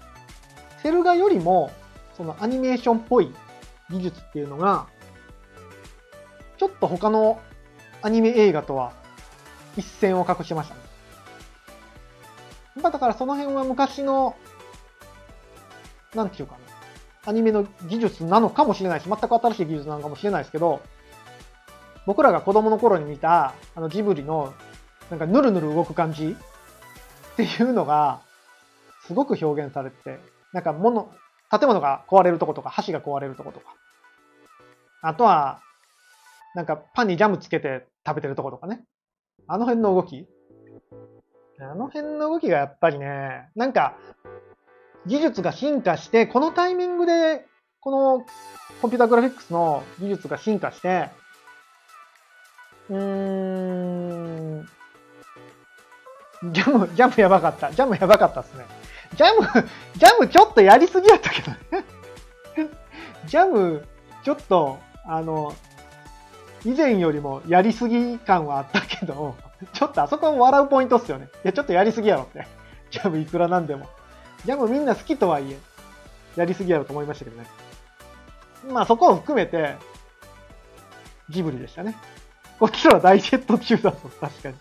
[0.83, 1.71] セル画よりも、
[2.17, 3.33] そのアニメーションっぽい
[3.91, 4.87] 技術っていうのが、
[6.59, 7.41] ちょっと他の
[8.03, 8.93] アニメ映画とは
[9.77, 10.80] 一線を画しました。
[12.81, 14.37] まあだからその辺は昔の、
[16.15, 20.81] なんていうかな、アニメの技術なのかもしれないし、全く新しい技術なのかもしれないですけど、
[22.07, 24.55] 僕らが子供の頃に見た、あのジブリの、
[25.11, 26.37] なんかぬるぬる動く感じ
[27.33, 28.23] っていうのが、
[29.07, 30.19] すごく表現されて、
[30.53, 31.13] なんか物、
[31.51, 33.75] 建物が壊れるとことか、橋が壊れるとことか。
[35.03, 35.61] あとは、
[36.55, 38.85] なんかパンにジャムつけて食べてるとことかね。
[39.47, 40.27] あの辺の動き
[41.67, 43.95] あの辺の動きがやっぱりね、なんか、
[45.07, 47.47] 技術が進化して、このタイミングで、
[47.81, 48.27] この
[48.81, 51.09] コンピュータグラフィックスの技術が進化して、
[52.89, 54.69] うーん、
[56.53, 57.73] ジャム、ジャムやばかった。
[57.73, 58.65] ジャムやばかったっすね。
[59.15, 61.59] ジャム、ジャムちょっとやりすぎやったけどね。
[63.27, 63.87] ジャム、
[64.25, 65.55] ちょっと、あの、
[66.65, 69.37] 以前よりもやりすぎ感はあったけど、
[69.73, 71.29] ちょっとあそこも笑うポイントっすよね。
[71.45, 72.47] いや、ちょっとやりすぎやろって。
[72.91, 73.89] ジャムいくらなんでも。
[74.45, 75.59] ジャムみんな好きとはいえ、
[76.37, 77.47] やりすぎやろと思いましたけどね。
[78.69, 79.77] まあそこを含めて、
[81.29, 81.97] ジブリでしたね。
[82.59, 84.55] こっちは大ジェット中だと、確かに。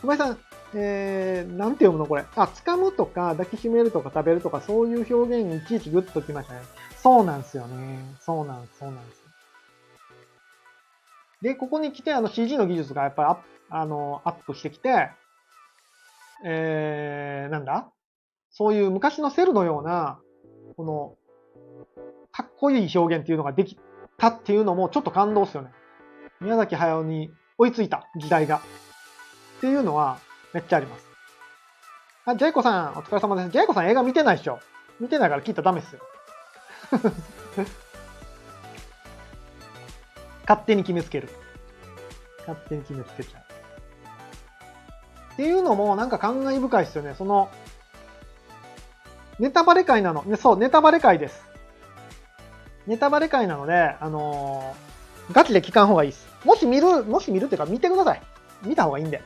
[0.00, 0.38] 熊井さん、
[0.74, 2.24] えー、なんて読むのこれ？
[2.36, 6.62] あ、掴むとか抱きしめるとか食べるとかそういう表現にいちいちグッときましたね。
[6.96, 7.98] そうなんですよね。
[8.20, 9.24] そうなん、そうなんです。
[11.42, 15.10] で、ここに来てあの CG の技術がやっぱりアップ、あの、アップしてきて、
[16.44, 17.90] えー、なんだ？
[18.50, 20.20] そういう昔のセルのような、
[20.76, 21.16] この、
[22.30, 23.78] かっこいい表現っていうのができ
[24.18, 25.70] たっていうのもちょっと感動っすよね。
[26.40, 28.60] 宮崎駿に追いついた時代が。
[29.58, 30.18] っていうのは
[30.52, 31.06] めっちゃあります。
[32.26, 33.50] あ、ジェイコさん、お疲れ様です。
[33.50, 34.60] ジェイコさん映画見てないっしょ。
[35.00, 36.00] 見てないから聞いたらダメっすよ。
[40.46, 41.28] 勝手に決めつける。
[42.40, 43.43] 勝手に決めつけちゃう。
[45.34, 47.14] っていうのもなんか感慨深いっすよね。
[47.18, 47.50] その、
[49.38, 50.22] ネタバレ会なの。
[50.22, 51.44] ね、そう、ネタバレ会です。
[52.86, 56.28] ネタバレ会なので、あのー、ガチで聞かん方がいいです。
[56.44, 58.22] もし見る、もし見るっていうか見てください。
[58.62, 59.22] 見た方がいいんで。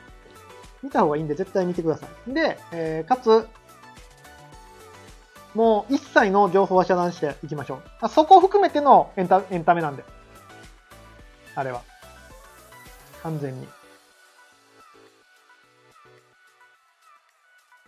[0.81, 2.33] 見た方がいいんで絶対見てください。
[2.33, 3.47] で、えー、かつ、
[5.53, 7.81] もう一切の情報は遮断していきましょう。
[8.01, 10.03] あそこを含めてのエンタエンタメなんで。
[11.55, 11.81] あれは。
[13.21, 13.67] 完全に。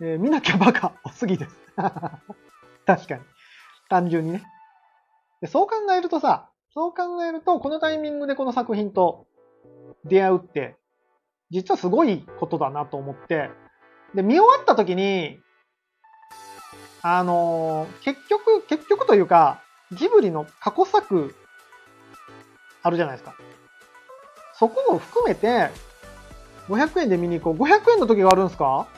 [0.04, 1.56] えー、見なきゃバカ多すぎです。
[1.76, 3.20] 確かに。
[3.88, 4.42] 単純にね
[5.40, 5.46] で。
[5.46, 9.26] そう考えるとさ、そう考えると、このタイミングでこの作品と
[10.04, 10.76] 出会うって、
[11.50, 13.50] 実はすごいことだなと思って、
[14.14, 15.38] で、見終わった時に、
[17.02, 19.62] あのー、結局、結局というか、
[19.92, 21.34] ジブリの過去作、
[22.82, 23.36] あるじゃないですか。
[24.54, 25.70] そこを含めて、
[26.68, 27.68] 500円で見に行こう。
[27.68, 28.88] 500円の時があるんですか？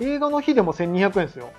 [0.00, 1.50] 映画の日でも1200円ですよ。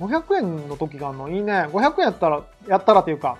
[0.00, 1.28] 500円の時があるの？
[1.28, 1.66] いいね。
[1.72, 3.36] 500円やったら、やったらっていうか、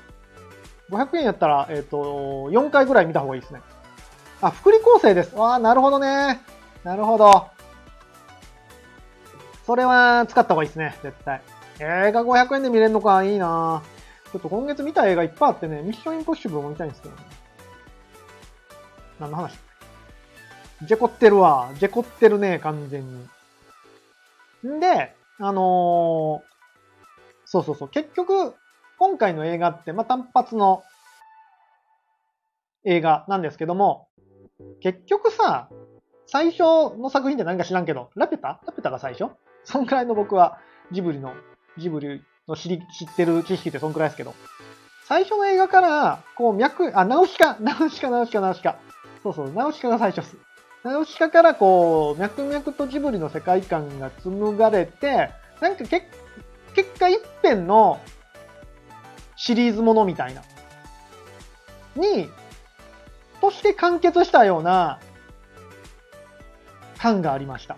[0.90, 3.60] 500円やったら、えっ、ー、と、4回ぐらい見た方がいいですね。
[4.40, 5.34] あ、福利厚生です。
[5.36, 6.40] わあ、なるほどね。
[6.84, 7.46] なるほど。
[9.66, 11.42] それは使った方がいいですね、絶対。
[11.80, 13.82] 映画500円で見れるのか、いいな
[14.32, 17.22] ちょっと今月見た映画いっぱいあってね、ミッションインポッシブルも見たいんですけどね。
[19.20, 19.67] 何の話？
[20.82, 21.70] ジェコってるわ。
[21.78, 23.28] ジェコってるね、完全に。
[24.76, 26.48] んで、あのー、
[27.44, 27.88] そうそうそう。
[27.88, 28.54] 結局、
[28.98, 30.82] 今回の映画って、まあ、単発の
[32.84, 34.08] 映画なんですけども、
[34.80, 35.68] 結局さ、
[36.26, 36.60] 最初
[36.96, 38.60] の作品って何か知らんけど、ラピュタ？
[38.66, 39.32] ラピュタが最初？
[39.64, 40.58] そんくらいの僕は
[40.92, 41.32] ジブリの、
[41.78, 44.34] ジブリの知り知ってる知識ってそんくらいですけど、
[45.06, 48.78] 最初の映画から、こう脈、あ、ナウシカ、ナウシカ、ナウシカ、ナウシカ。
[49.22, 50.36] そうそう、ナウシカが最初っす。
[50.84, 56.08] ナウシカからこう、脈々とジブリの世界観が紡がれて、なんかけ
[56.74, 58.00] 結果一辺の
[59.36, 60.42] シリーズものみたいな、
[61.96, 62.28] に、
[63.40, 65.00] として完結したような
[66.98, 67.76] 感がありました。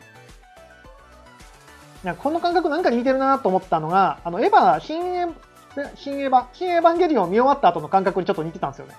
[2.04, 8.94] なこの感覚なんか似てるなと思ったのが、あの、エヴァ、新エヴァ、新エヴァ、新エヴァンゲリオン見終わった後の感覚にちょっと似てたんですよね。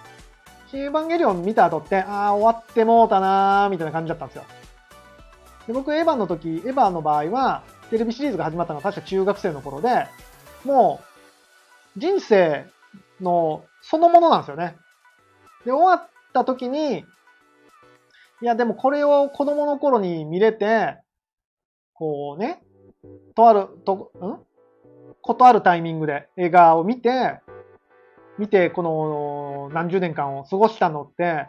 [0.78, 4.44] エヴァンゲリオン見た後って、ああ、終わってもうたなーみたいな感じだったんですよ。
[5.68, 10.08] で僕、エヴァの時、エヴァの場合は、テレビシリーズが始まったのは確か中学生の頃で、
[10.64, 11.02] も
[11.96, 12.66] う、人生
[13.20, 14.76] のそのものなんですよね。
[15.66, 17.00] で、終わった時に、
[18.42, 20.98] いや、でもこれを子供の頃に見れて、
[21.94, 22.64] こうね、
[23.36, 24.40] とある、と、ん？
[25.22, 27.40] ことあるタイミングで映画を見て、
[28.38, 31.48] 見て、この何十年間を過ごしたのって、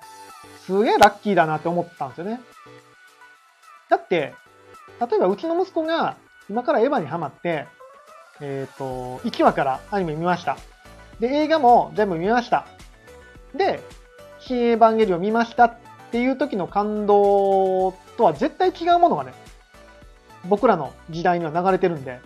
[0.66, 2.40] すげえラッキーだなって思ったんですよね。
[3.88, 4.34] だって、
[5.00, 6.16] 例えばうちの息子が
[6.48, 7.66] 今からエヴァにハマって、
[8.40, 10.56] えっ、ー、と、1話からアニメ見ました。
[11.20, 12.66] で、映画も全部見ました。
[13.54, 13.80] で、
[14.40, 15.76] 新エヴァンゲリオン見ましたっ
[16.10, 19.32] ていう時の感動とは絶対違うものがね、
[20.48, 22.20] 僕らの時代には流れてるんで、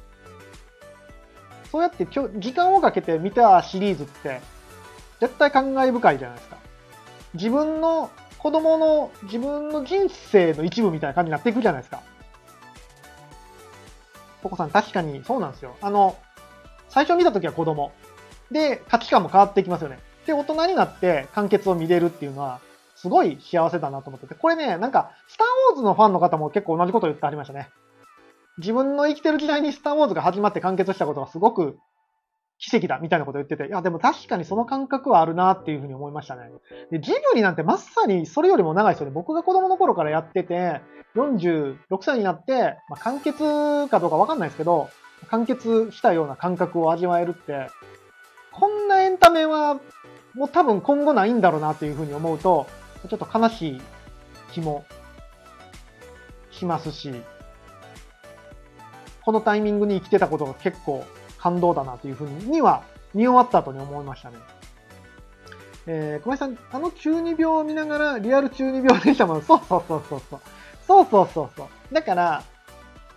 [1.70, 4.40] そうやってちょ時間をかけて見たシリーズって、
[5.20, 6.56] 絶対感慨深いじゃないですか。
[7.34, 12.02] 自分の子供の自分の人生の一部みたいな感じになっていくじゃないですか。
[14.42, 15.76] ポコさん確かにそうなんですよ。
[15.80, 16.16] あの、
[16.88, 17.92] 最初見た時は子供。
[18.50, 19.98] で、価値観も変わっていきますよね。
[20.26, 22.60] で、大人になって完結を見れるっていうのは、
[22.94, 24.34] すごい幸せだなと思ってて。
[24.34, 27.70] これね、なんか、スターウォーズのファンの方も結構同じこと言ってありましたね。
[28.58, 31.78] 自分の生きてる時代にスターウォーズが始まって完結したことはすごく
[32.58, 36.50] 奇跡だみたいなこと言ってて、いや、でも確かにその感覚はあるなっていうふうに思いましたね。
[36.90, 39.12] で、ジブリなんてまさにそれよりも長いですよね。
[39.12, 40.80] 僕が子供の頃からやってて、
[41.16, 43.38] 46歳になって、まあ、完結
[43.88, 44.88] かどうかわかんないですけど、
[45.28, 47.68] 完結したような感覚を味わえるって、
[48.52, 49.80] こんなエンタメは
[50.34, 52.66] もう多分今後ないんだろうなっていうふうに思うと、
[53.08, 53.82] ちょっと悲しい
[54.52, 54.86] 気も
[56.50, 57.12] しますし、
[59.26, 61.04] このタイミングに生きてたことが結構
[61.36, 64.36] 感動だなというふうには見終わった後に思いましたね。
[65.88, 69.42] えー、小林さん、あの中二病を見ながらリアル中二病でしたもん。
[69.42, 70.40] そうそうそうそうそう。
[70.86, 71.94] そうそうそうそう。
[71.94, 72.44] だから、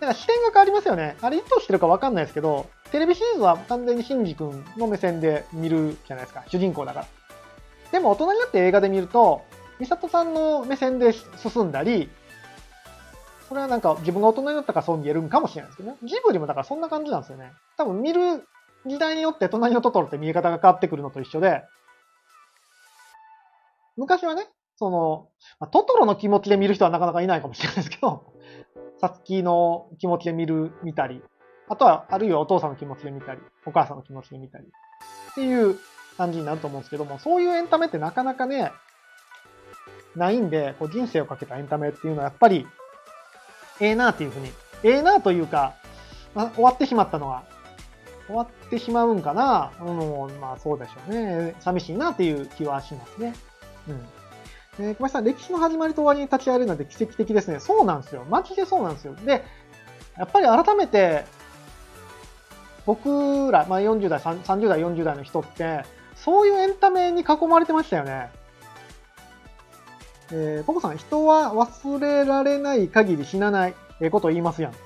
[0.00, 1.16] から視点が変わりますよね。
[1.20, 6.42] あれ意図してるかわかんないですけど、テレビシリーズは完全にシンジ君の目線で見るじゃないですか。
[6.48, 7.06] 主人公だから。
[7.92, 9.42] でも大人になって映画で見ると、
[9.78, 12.10] ミサトさんの目線で進んだり、
[13.50, 15.98] これはなんか自分が大人になったからそう見えるんかもしれないですけどね。
[16.04, 17.50] ジブリもだからそんな感じなんですよね。
[17.76, 18.46] 多分見る
[18.86, 21.64] 時代によって隣のトトロって見え方が変わってくるのと一緒で、
[23.96, 28.32] 昔はね、その、ま、トトロの気持ちで見る人はなかなかいないかもしれないですけど、
[29.00, 31.20] さつきの気持ちで見る、見たり、
[31.68, 35.76] あとは、あるいはお父さんの気持ちで見たり、お母さんの気持ちで見たり、っていう
[36.16, 38.70] 感じになると思うんですけども、そういうエンタメってなかなかね、
[40.14, 42.66] ないんで、こう人生をかけたエンタメっていうのはやっぱり
[43.80, 44.50] ええなっていうふうに、
[44.82, 45.74] ええなというか、
[46.34, 47.44] まあ、終わってしまったのは、
[48.26, 51.54] 終わってしまうんかな、うん、まあそうでしょうね。
[51.60, 53.34] 寂しいなっていう気はしますね。
[53.88, 54.08] うん。
[54.78, 57.58] えー、小林さん、歴史の始まりと終わりに立ち会えるなんて奇跡的ですね。
[57.58, 58.24] そうなんですよ。
[58.30, 59.14] マジでそうなんですよ。
[59.14, 59.44] で、
[60.16, 61.24] やっぱり改めて、
[62.86, 68.30] 僕ら、まあ、40代、30代、40代の人って、そういうエンタメに囲まれてましたよね。
[70.32, 73.74] えー、ポコさん、人は忘れられない限り死なない。
[74.00, 74.72] ええー、こと言いますやん。
[74.72, 74.76] え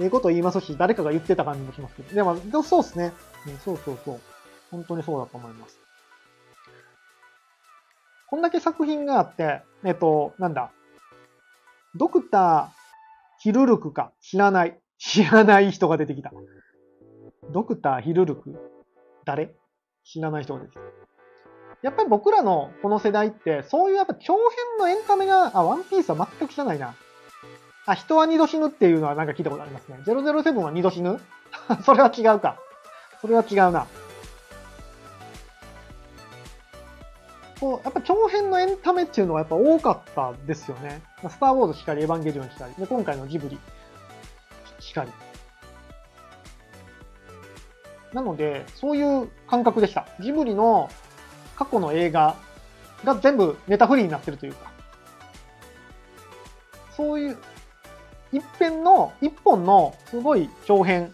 [0.00, 2.14] えー、こと言いますし、誰かが言ってた感じもしますけど。
[2.14, 3.12] でも、でもそうですね、
[3.46, 3.58] うん。
[3.58, 4.20] そうそうそう。
[4.70, 5.78] 本当にそうだと思います。
[8.28, 10.70] こんだけ作品があって、えっ、と、なんだ。
[11.94, 12.68] ドクター、
[13.40, 14.78] ヒルルクか、知らない。
[14.98, 16.32] 知らない人が出てきた。
[17.50, 18.54] ドクター、ヒルルク？
[19.24, 19.54] 誰？
[20.04, 20.80] 知らない人が出てきた。
[21.82, 24.42] やっぱり僕らのこの世代って、そういうやっぱ長編
[24.78, 26.94] のエンタメが、あ、ワンピースは全く知らないな。
[27.86, 29.98] あ、人は二度死ぬっていうのはなんか聞いたことありますね。
[30.04, 31.20] 007は二度死ぬ？
[31.84, 32.58] それは違うか。
[33.20, 33.86] それは違うな。
[37.60, 41.00] こう、やっぱ長編のエンタメっていうのはやっぱ多かったですよね。
[41.28, 43.58] スターウォーズしかり、エヴァンゲリオンしかり、で、今回のジブリ
[44.80, 45.10] しかり。
[48.12, 50.06] なので、そういう感覚でした。
[50.20, 50.88] ジブリの
[51.58, 52.36] 過去の映画
[53.04, 54.70] が全部ネタフリーになってるというか、
[56.96, 57.38] そういう
[58.30, 61.12] 一編の、一本のすごい長編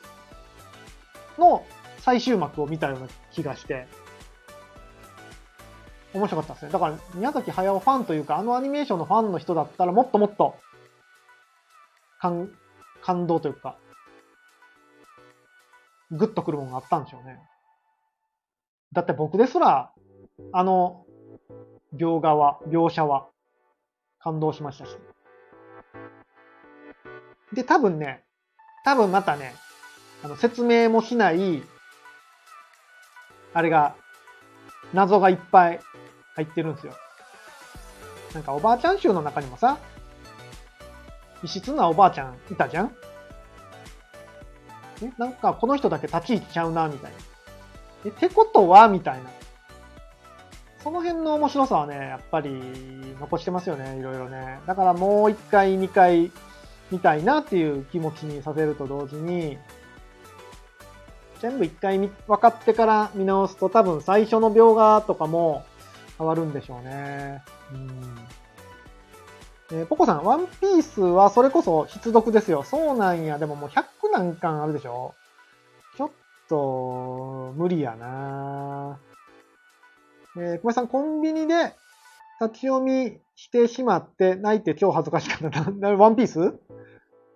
[1.38, 1.64] の
[1.98, 3.86] 最終幕を見たような気がして、
[6.12, 6.72] 面白かったですね。
[6.72, 10.56] だから、宮崎駿ファンというか、あのアニメーションのファンの人だったら、もっともっと、
[12.20, 12.50] 感、
[13.02, 13.78] 感動というか、
[16.10, 17.38] グッとくるものがあったんでしょうね。
[18.92, 19.90] だって僕ですら、
[20.52, 21.04] あの、
[21.94, 23.28] 描画は、描写は、
[24.18, 24.96] 感動しましたし。
[27.52, 28.24] で、多分ね、
[28.84, 29.54] 多分またね、
[30.22, 31.62] あの、説明もしない、
[33.52, 33.94] あれが、
[34.92, 35.80] 謎がいっぱい
[36.34, 36.94] 入ってるんですよ。
[38.32, 39.78] なんかおばあちゃん集の中にもさ、
[41.44, 42.96] 異質なおばあちゃんいたじゃん？
[45.02, 47.18] え、なんかこの人だけ立ち位置ちゃうな、みたいな。
[48.06, 49.30] え、ってことはみたいな。
[50.84, 52.50] その辺の面白さはね、やっぱり
[53.18, 54.60] 残してますよね、いろいろね。
[54.66, 56.30] だからもう一回、二回
[56.90, 59.56] 見たいなっていう気持ちにさせると同時に、
[61.40, 65.64] 全部一回分かってから見直すと多分最初の描画とかも
[66.18, 67.42] 変わるんでしょうね。
[67.72, 68.18] うん。
[69.72, 72.62] えー、ポコさん、ワンピースはそれこそ必読ですよ。
[72.62, 73.38] そうなんや。
[73.38, 75.14] でももう100何巻あるでしょ
[75.96, 76.10] ちょっ
[76.50, 78.98] と、無理やな
[80.36, 81.74] えー、小林さん、コンビニで
[82.40, 85.70] 立ち読みしてしまって泣いて超恥ずかしかった。
[85.72, 86.40] な、ワンピース？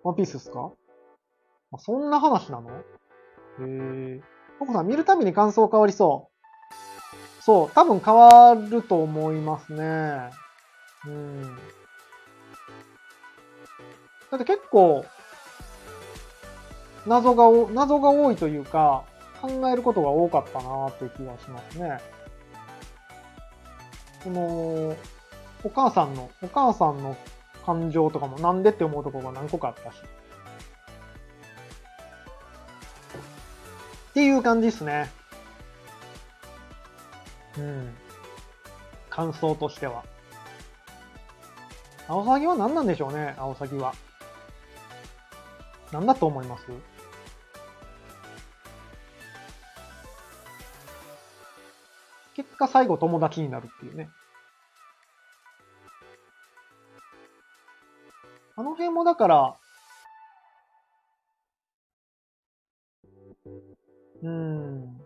[0.03, 0.71] ワンピースっすか？
[1.71, 2.69] あそんな話なの？
[2.71, 2.81] へ
[3.59, 4.21] え。
[4.59, 6.29] ココさん、見るたびに感想変わりそ
[7.41, 7.43] う。
[7.43, 10.29] そう、多分変わると思いますね。
[11.05, 11.41] うん。
[14.29, 15.05] だって結構、
[17.07, 19.05] 謎が、謎が多いというか、
[19.41, 21.99] 考えることが多かったなっていう気がしますね。
[24.23, 24.97] この、
[25.63, 27.17] お母さんの、お母さんの
[27.65, 29.95] 感情とかもなんでって思うところが何個かあったし。
[34.09, 35.09] っていう感じですね。
[37.57, 37.95] うん。
[39.09, 40.03] 感想としては。
[42.07, 43.93] アオサギは何なんでしょうね、アオサギは。
[45.91, 46.63] 何だと思います？
[52.59, 54.09] 果最後友達になるっていうね。
[58.55, 59.55] あの辺もだから、
[64.21, 64.99] うん。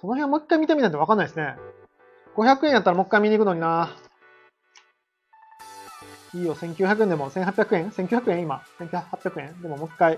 [0.00, 1.56] その辺もう一回見てみないとわかんないですね。
[2.36, 3.90] 500円やったらもう一回見に行くのにな。
[6.34, 8.42] いいよ、1900円でも、1800円 ?1900 円？
[8.42, 8.62] 今。
[8.80, 9.62] 1800円？
[9.62, 10.16] でももう一回。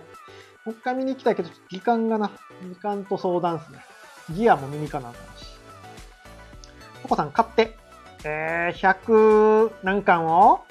[0.64, 2.30] もう一回見に行きたいけど、時間がな。
[2.62, 3.78] 時間と相談っすね。
[4.30, 5.47] ギアも見に行かなあかんし。
[7.02, 7.76] ココさん買って、
[8.24, 10.64] えー、100何巻を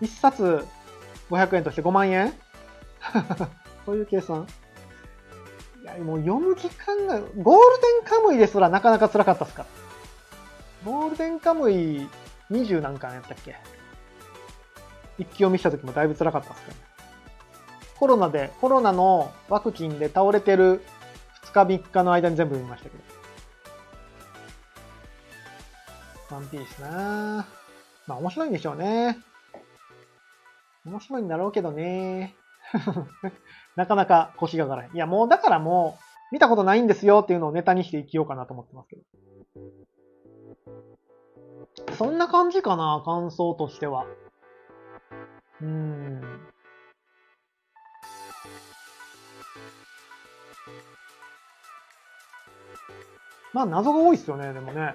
[0.00, 0.66] ？1冊
[1.30, 2.32] 500円として5万円？
[3.84, 4.46] そういう計算
[5.82, 9.62] いや、もう読む時間が、ゴールデンカムイですらなかなか辛かったっすか？
[9.62, 9.68] ら。
[10.92, 12.08] ゴールデンカムイ
[12.50, 13.56] 20何巻やったっけ？
[15.18, 16.80] 一気読みした時もだいぶ辛かったっすから、ね。
[17.98, 20.84] コロナで、コロナのワクチンで倒れてる
[21.46, 23.17] 2日3日の間に全部読みましたけど。
[26.30, 27.46] ワンピースな
[28.06, 29.18] まあ面白いんでしょうね。
[30.84, 32.34] 面白いんだろうけどね。
[33.76, 34.90] なかなか腰が上がらない。
[34.94, 35.98] いやもうだからも
[36.30, 39.02] う見たことないんですよっていうのをネタにして生きようかなと思ってますけど。
[41.94, 44.04] そんな感じかな、感想としては。
[45.60, 46.20] うーん。
[53.52, 54.94] まあ謎が多いっすよね、でもね。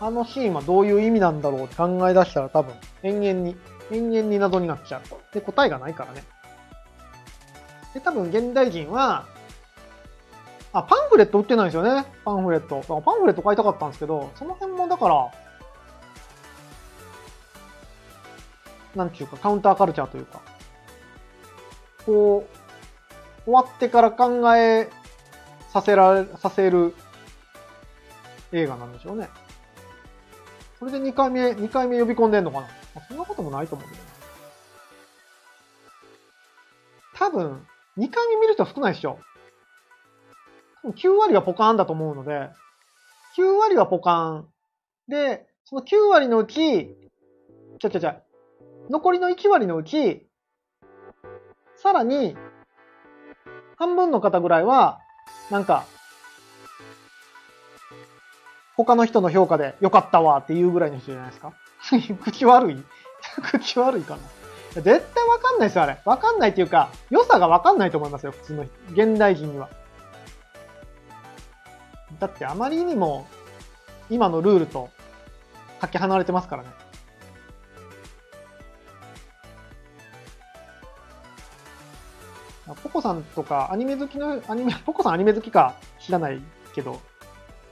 [0.00, 3.56] あのシーンはどういう意味なんだろうって考え出したら多分延々に、
[3.90, 5.34] 延々に謎になっちゃう。
[5.34, 6.24] で、答えがないからね。
[7.92, 9.26] で、多分現代人は、
[10.72, 12.06] あ、パンフレット売ってないですよね。
[12.24, 12.80] パンフレット。
[13.02, 15.30] パンフレット買いたかったんですけど、その辺もだから、
[18.94, 20.40] なんちゅうか、カウンターカルチャーというか、
[22.06, 24.88] こう、終わってから考え
[25.72, 26.94] させられ、させる
[28.52, 29.28] 映画なんでしょうね。
[30.80, 34.10] それで2回目、2回目呼び込んでんのかな、まあ、そんなこともないと思うんだよな。
[37.18, 37.66] 多分、
[37.98, 39.18] 2回目見る人少ないでしょ。
[40.82, 42.48] 多分9割はポカーンだと思うので、
[43.36, 44.48] 9割はポカーン。
[45.06, 46.96] で、その9割のうち、
[47.78, 48.22] ちゃちゃちゃ、
[48.88, 50.26] 残りの1割のうち、
[51.76, 52.38] さらに、
[53.76, 55.00] 半分の方ぐらいは、
[55.50, 55.84] なんか、
[58.84, 61.52] 他の人の評価で良かったわっていうぐらいの人じゃないですか？
[62.24, 62.84] 口悪い？
[63.42, 64.82] 口悪いかな？
[64.82, 65.98] 絶対わかんないですよ、あれ。
[66.04, 69.68] わかんないっていうか、良さがわかんないと思いますよ、普通の現代人には。
[72.18, 73.26] だってあまりにも
[74.10, 74.90] 今のルールと
[75.80, 76.68] かけ離れてますからね。
[82.84, 86.40] ポコさんとかアニメ好きの、アニメ、ポコさんアニメ好きか知らない
[86.74, 87.00] けど、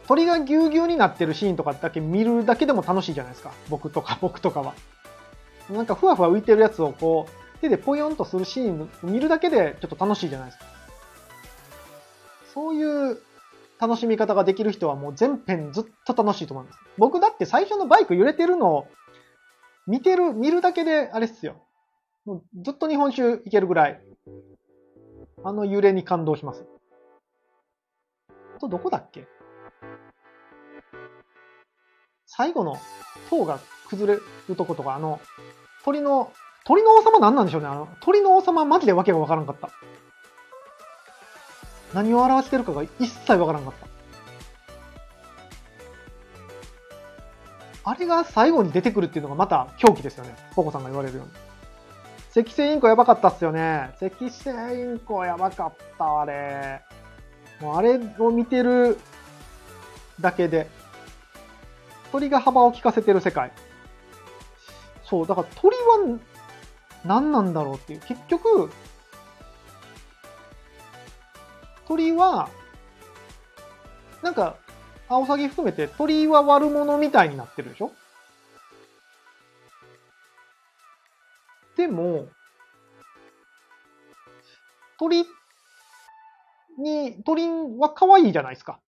[0.08, 3.52] 鳥がぎゅうぎゅうになってるシーンとかだけ見るだけでも楽しいじゃないですか。
[3.68, 4.74] 僕とか、 僕とかは。
[5.70, 10.64] なんかふわふわ浮いてるやつをこう、手でポヨンとするシーン見るだけでちょっと楽しいじゃないですか。
[12.54, 13.20] そういう
[13.78, 16.78] 楽しみ方ができる人はもう全編ずっと楽しいと思います。
[16.96, 18.86] 僕だって最初のバイク揺れてるのを
[19.86, 21.56] 見てる、見るだけであれっすよ。
[22.24, 24.00] もうずっと日本酒いけるぐらい、
[25.44, 26.64] あの揺れに感動します。
[28.56, 29.26] あとどこだっけ？
[32.38, 32.78] 最後の
[33.28, 33.58] 塔が
[33.88, 35.20] 崩れるとことか、あの、
[35.84, 36.32] 鳥の、
[36.64, 37.66] 鳥の王様何なんでしょうね。
[37.66, 39.70] あの、鳥の王様マジでわけがわからんかった。
[41.92, 43.72] 何を表してるかが一切わからんかっ
[47.82, 47.90] た。
[47.90, 50.36] あれが最後に出てくるっていうのがまた狂気ですよね。
[50.54, 51.32] ポコさんが言われるように。
[52.40, 53.90] 赤星インコやばかったっすよね。
[54.00, 54.52] 赤星イ
[54.94, 56.82] ンコやばかった、あれ。
[57.60, 58.96] もうあれを見てる
[60.20, 60.77] だけで、
[62.12, 63.52] 鳥が幅を利かせてる世界。
[65.04, 66.18] そう、だから鳥は
[67.04, 68.00] 何なんだろうっていう。
[68.00, 68.70] 結局、
[71.86, 72.50] 鳥は、
[74.22, 74.56] なんか、
[75.08, 77.92] アオサギ含めて鳥は悪者みたいになってるでしょ？
[81.76, 82.28] でも、
[84.98, 85.24] 鳥
[86.78, 87.48] に、鳥
[87.78, 88.80] は可愛いじゃないですか。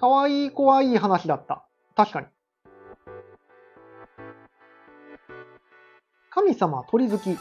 [0.00, 1.62] 可愛い怖い話だった。
[1.94, 2.26] 確かに。
[6.30, 7.32] 神様鳥好き。
[7.32, 7.36] あ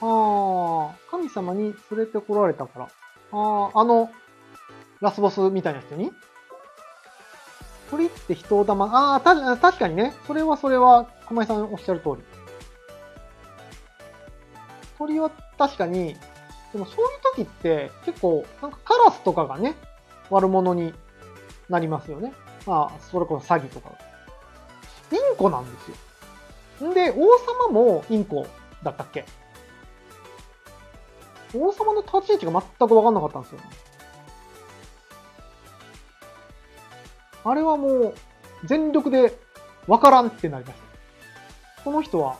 [0.00, 2.88] あ、神様に連れてこられたから。
[3.30, 4.10] ああ、あの、
[5.00, 6.10] ラスボスみたいな人に？
[7.90, 10.14] 鳥って人を騙、ああ、た、確かにね。
[10.26, 12.24] それはそれは、小井さんおっしゃる通り。
[14.98, 16.16] 鳥は確かに、
[16.72, 19.76] でもそういう時って結構、なんかカラスとかがね、
[20.30, 20.92] 悪者に
[21.72, 22.32] なりますよね。
[22.66, 23.90] まあ、それこそ詐欺とか。
[25.10, 25.90] インコなんです
[26.82, 26.88] よ。
[26.90, 28.46] んで、王様もインコ
[28.82, 29.24] だったっけ？
[31.54, 33.60] 王様の立ち位置が全く分かんなかったんですよ、
[37.44, 38.14] あれはもう、
[38.64, 39.38] 全力で
[39.86, 40.78] 分からんってなりまし
[41.76, 41.82] た。
[41.84, 42.36] この人は、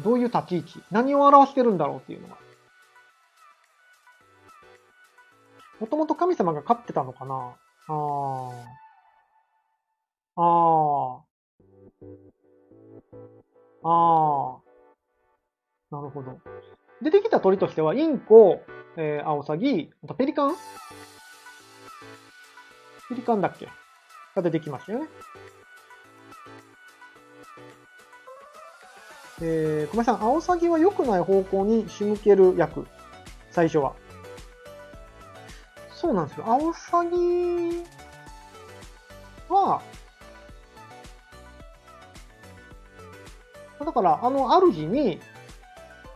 [0.00, 0.82] どういう立ち位置？
[0.90, 2.36] 何を表してるんだろうっていうのが。
[5.80, 7.54] もともと神様が飼ってたのかな？
[7.92, 8.50] あ
[10.36, 10.42] あ。
[10.42, 11.22] ああ。
[13.84, 14.60] ああ。
[15.90, 16.38] なるほど。
[17.02, 18.62] 出てきた鳥としては、インコ、
[18.96, 20.54] えー、アオサギ、あとペリカン
[23.08, 23.68] ペリカンだっけ
[24.34, 25.08] が出てきましたよね。
[29.42, 32.86] えー、小林さん、アオサギは良くない方向に仕向ける役。
[33.50, 33.94] 最初は。
[36.02, 36.46] そうなんですよ。
[36.48, 37.84] アオサギ
[39.48, 39.80] は、
[43.78, 45.20] だから、あの主に、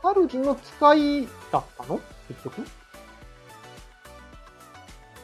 [0.03, 2.01] 主の使いだったの？
[2.27, 2.63] 結局？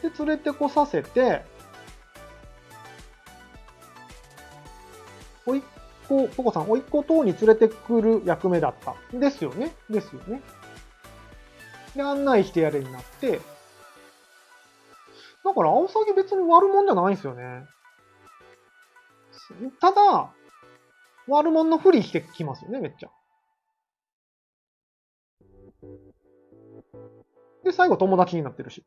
[0.01, 1.43] で、連れてこさせて、
[5.45, 5.61] おいっ
[6.07, 8.95] 子、ポコさん、おいっ子等に連れてくる役目だった。
[9.11, 9.75] ですよね？
[9.89, 10.41] ですよね？
[11.97, 13.41] で、案内してやれになって、
[15.43, 17.67] だから、アオサギ別に悪者じゃないんですよね。
[19.81, 20.33] ただ、
[21.27, 23.09] 悪者のふりしてきますよね、めっちゃ。
[27.63, 28.85] で、最後友達になってるし。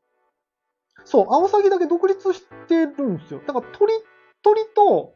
[1.04, 3.40] そう、アオサギだけ独立してるんですよ。
[3.46, 3.92] だから鳥、
[4.42, 5.12] 鳥と、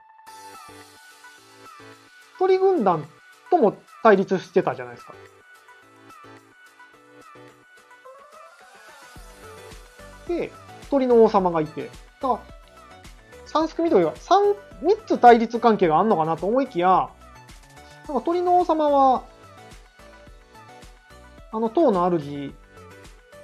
[2.39, 3.07] 鳥軍団
[3.51, 5.15] とも対立してたじゃないですか。
[10.29, 10.53] で、
[10.91, 12.41] 鳥の王様がいて、だから、
[13.47, 17.09] 三すくみという、三、三つ対立関係があんのかなと思いきや、
[18.09, 19.23] なんか鳥の王様は、
[21.53, 22.53] あの塔の主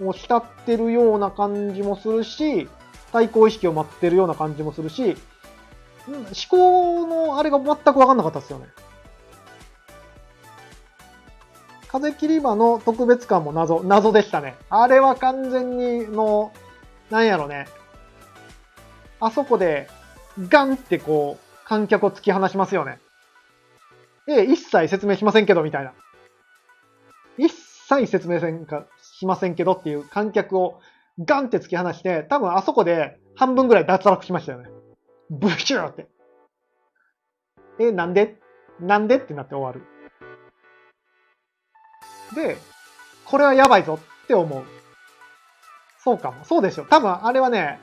[0.01, 2.69] を慕ってるような感じもするし、
[3.13, 5.17] 対抗意識を待ってるような感じもするし、
[6.07, 6.17] 思
[6.49, 8.67] 考のあれが全くわかんなかったですよね。
[11.89, 14.57] 風切り場の特別感も謎、謎でしたね。
[14.69, 16.53] あれは完全にの、
[17.11, 17.67] なんやろね。
[19.21, 19.89] あそこで、
[20.49, 22.99] ガンってこう、観客を突き放しますよね。
[24.29, 25.93] え、一切説明しませんけど、みたいな。
[27.39, 30.81] 一切説明せんか、しませんけどっていう観客を
[31.19, 34.69] ガンって突き放して、多分あそこで半分ぐらい脱落しましたよね。
[35.31, 36.09] ブシューって。
[37.79, 38.37] え、なんで？
[38.81, 39.17] なんで？
[39.17, 39.87] ってなって終わる。
[42.35, 42.57] で、
[43.25, 44.65] これはやばいぞって思う。
[46.07, 46.45] そうかも。
[46.45, 46.85] そうでしょ。
[46.85, 47.81] 多分あれはね、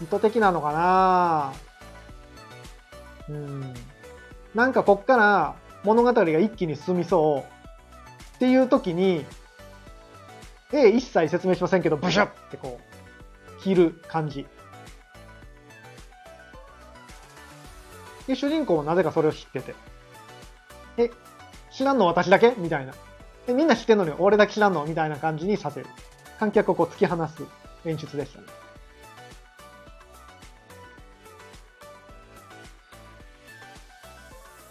[0.00, 1.52] 意図的なのかな
[3.28, 3.74] うん。
[4.54, 9.26] なんかこっから物語が一気に進みそうっていう時に、
[10.72, 12.78] 絵一切説明しませんけど、ブシュッってこ
[13.58, 14.46] う、切る感じ。
[18.28, 19.74] で、主人公もなぜかそれを知ってて。
[20.96, 21.10] え、
[21.72, 22.54] 知らんの私だけ？
[22.56, 22.94] みたいな。
[23.48, 25.86] え、みんな知ってんのに俺だけ知らんのみたいな感じにさせる。
[26.38, 27.44] 観客をこう突き放す
[27.84, 28.46] 演出でしたね。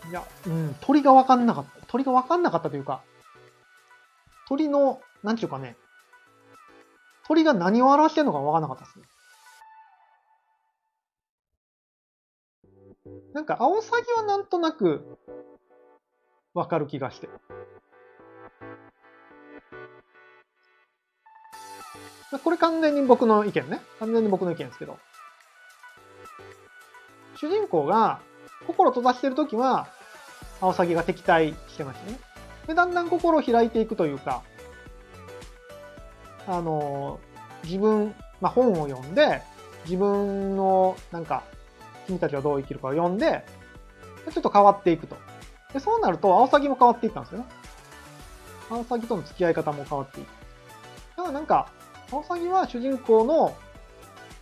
[0.10, 1.86] いや、うん、鳥が分かんなかった。
[1.88, 3.02] 鳥が分かんなかったというか、
[4.48, 5.78] 鳥の、なんちゅうかね、
[7.26, 9.06] 鳥が何を表してるのか分かんなかったですね。
[13.34, 15.18] なんか、アオサギはなんとなく
[16.54, 17.30] 分かる気がして。
[22.40, 23.82] これ完全に僕の意見ね。
[24.00, 24.98] 完全に僕の意見ですけど。
[27.36, 28.20] 主人公が
[28.68, 29.88] 心閉ざしてるときは、
[30.62, 32.20] アオサギが敵対してましたね。
[32.68, 34.44] で、だんだん心を開いていくというか、
[36.48, 37.20] あの、
[37.64, 39.42] 自分、まあ、本を読んで、
[39.86, 41.44] 自分の、なんか、
[42.08, 43.44] 君たちはどう生きるかを読んで、
[44.32, 45.18] ちょっと変わっていくと。
[45.74, 47.46] で、そうなると、アオサギも変わっていったんですよね。
[48.70, 50.28] アオサギとの付き合い方も変わっていく。
[51.18, 51.68] だからなんか、
[52.12, 53.56] アオサギは主人公の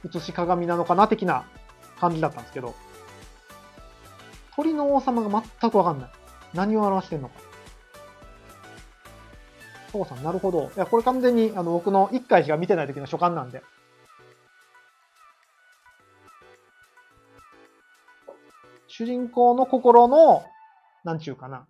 [0.03, 1.45] 写し鏡なのかな的な
[1.99, 2.74] 感じだったんですけど、
[4.55, 6.09] 鳥の王様が全くわかんない。
[6.53, 7.39] 何を表してんのか。
[9.91, 10.72] そうさん、なるほど。
[10.76, 13.61] いや、これ完全にあの僕の1回しか見てない時の所感なんで。
[18.88, 20.43] 主人公の心の、
[21.03, 21.67] なんちゅうかな。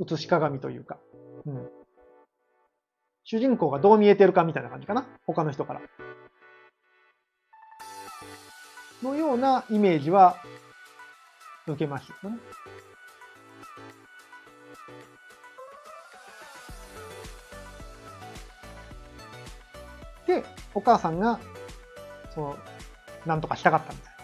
[0.00, 0.98] 映し鏡というか。
[1.46, 1.85] うん。
[3.28, 5.04] 主人公がどう見えてるかみたいな感じかな？
[5.26, 5.80] 他の人から。
[9.02, 10.36] のようなイメージは
[11.66, 12.38] 受けましたね。
[20.28, 21.40] で、お母さんが、
[22.32, 22.56] その、
[23.26, 24.16] なんとかしたかったみたいな。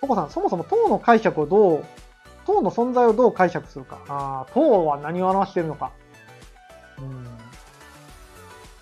[0.00, 1.84] ポコさん、そもそも塔の解釈をどう、
[2.46, 3.98] 塔の存在をどう解釈するか。
[4.08, 5.92] ああ、塔は何を表しているのか。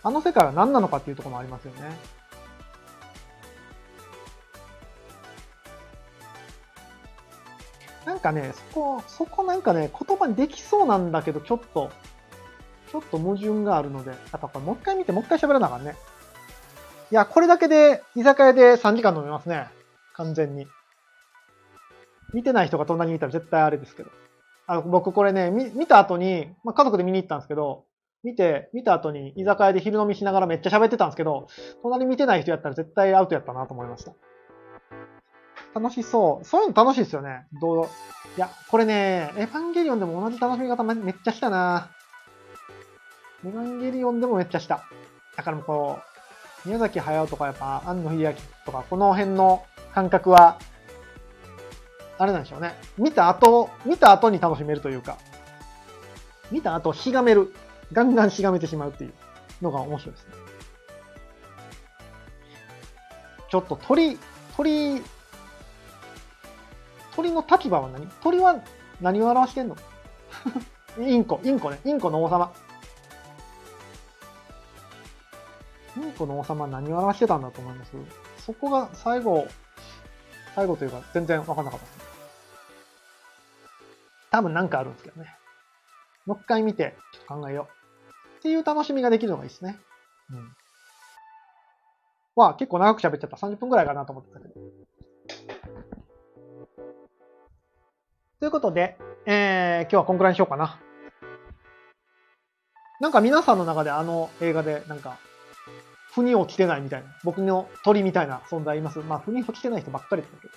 [0.06, 1.80] あの世界は何なのかっていうところもありますよね。
[8.04, 11.90] なんかね、そこ、そこなんかね、言葉にできそうなんだけど、ちょっと、
[12.92, 15.96] ちょっと矛盾があるので、やっぱこれもう一回見て、もう一回喋らなあかんね。
[17.10, 19.66] いや、これだけで、居酒屋で3時間飲めますね。
[20.12, 20.68] 完全に。
[22.32, 24.10] 見てない人が隣にいたら絶対あれですけど。
[24.68, 27.85] あ僕これね、見見た後に、まあ、家族で見に行ったんですけど、
[28.26, 31.46] 見て、見た後に居酒屋で昼飲みしながらめっちゃ喋ってたんですけど、
[31.82, 34.14] 隣見てない人やったら絶対アウトやったなと思いました。
[35.72, 36.44] 楽しそう。
[36.44, 37.46] そういうの楽しいですよね。
[37.60, 37.88] どう、い
[38.36, 41.90] や、これね、エヴァンゲリオンでも同じ楽しみ方めっちゃしたな
[43.44, 44.82] エヴァンゲリオンでもめっちゃした。
[45.36, 45.98] だからもうこ
[46.64, 48.32] う、宮崎駿とかやっぱ、庵野秀明
[48.64, 49.64] とか、この辺の
[49.94, 50.58] 感覚は、
[52.18, 52.74] あれなんでしょうね。
[52.98, 55.16] 見た後、見た後に楽しめるというか、
[56.50, 57.52] 見た後、しがめる。
[57.92, 59.12] ガンガンしがめてしまうっていう
[59.62, 60.32] のが面白いですね。
[63.50, 64.18] ちょっと鳥、
[64.56, 65.02] 鳥、
[67.14, 68.06] 鳥の立場は何？
[68.22, 68.60] 鳥は
[69.00, 69.76] 何を表してんの？
[70.98, 71.78] インコ、インコね。
[71.84, 72.52] インコの王様。
[75.96, 77.92] インコの王様は何を表してたんだと思います？
[78.44, 79.46] そこが最後、
[80.54, 81.98] 最後というか全然わかんなかったです。
[84.30, 85.34] 多分なんかあるんですけどね。
[86.26, 87.75] もう一回見て、ちょっと考えよう。
[88.46, 89.76] っていう楽しみができるのがいいですね。
[90.30, 90.52] うん。
[92.36, 93.36] まあ結構長く喋っちゃった。
[93.36, 94.54] 30分くらいかなと思ってたけど。
[98.38, 100.78] ということで、えー、今日はこんくらいにしようかな。
[103.00, 105.18] なんか皆さんの中であの映画で、なんか、
[106.12, 109.00] 腑に落ちてないみたいな、僕の鳥みたいな存在います？
[109.00, 110.52] まあ、腑に落ちてない人ばっかりだけど。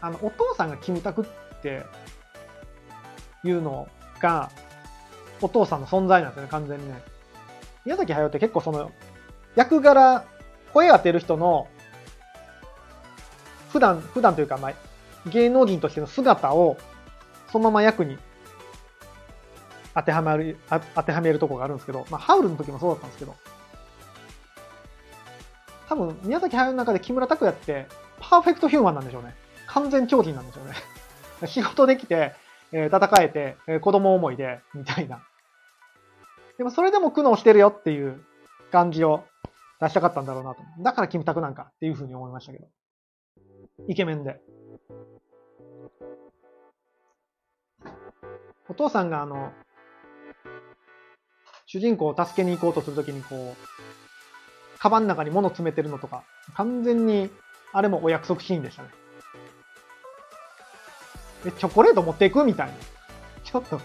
[0.00, 1.24] あの、お父さんがキムタクっ
[1.62, 1.84] て
[3.44, 3.88] いうの
[4.20, 4.50] が、
[5.40, 7.02] お父さんの存在なんですよね、完全にね。
[7.84, 8.90] 宮崎駿って結構その、
[9.54, 10.24] 役柄、
[10.72, 11.66] 声当てる人の、
[13.72, 14.74] 普段、普段というか、まあ、
[15.28, 16.76] 芸能人としての姿を、
[17.50, 18.18] そのまま役に
[19.94, 20.58] 当てはまる、
[20.94, 23.34] 当てはめるとこがあるんですけど、まあ、ハウルの時もそうだったんですけど、
[25.88, 27.86] 多分、宮崎駿の中で木村拓哉って、
[28.20, 29.34] パーフェクトヒューマンなんでしょうね。
[29.66, 30.74] 完全超人なんでしょうね。
[31.48, 32.34] 仕事できて、
[32.72, 35.24] え、戦えて、え、子供思いで、みたいな。
[36.58, 38.22] でもそれでも苦悩してるよっていう
[38.70, 39.24] 感じを
[39.80, 40.62] 出したかったんだろうなと。
[40.80, 42.66] だからキムタクなんかっていうふうに思いましたけど。
[43.88, 44.40] イケメンで。
[48.68, 49.52] お父さんがあの、
[51.66, 57.30] 主人公を助けに行こうとするときにこう、カバンの中に物詰めてるのとか、完全に、
[57.72, 58.90] あれもお約束シーンでしたね。
[61.46, 62.72] え、チョコレート持っていくみたいな。
[63.44, 63.80] ちょっと、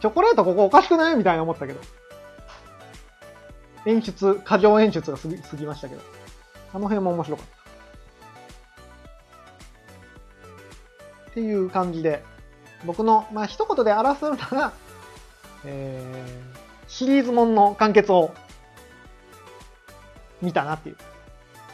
[0.00, 1.80] チョコレートここおかしくないみたいな思ったけど。
[3.86, 6.02] 演出、過剰演出が過ぎ過ぎましたけど。
[6.74, 7.58] あの辺も面白かった。
[11.30, 12.22] っていう感じで、
[12.84, 14.72] 僕の、まあ、一言で表すなら、
[15.64, 18.34] えー、シリーズもんの完結を
[20.42, 20.96] 見たなっていう。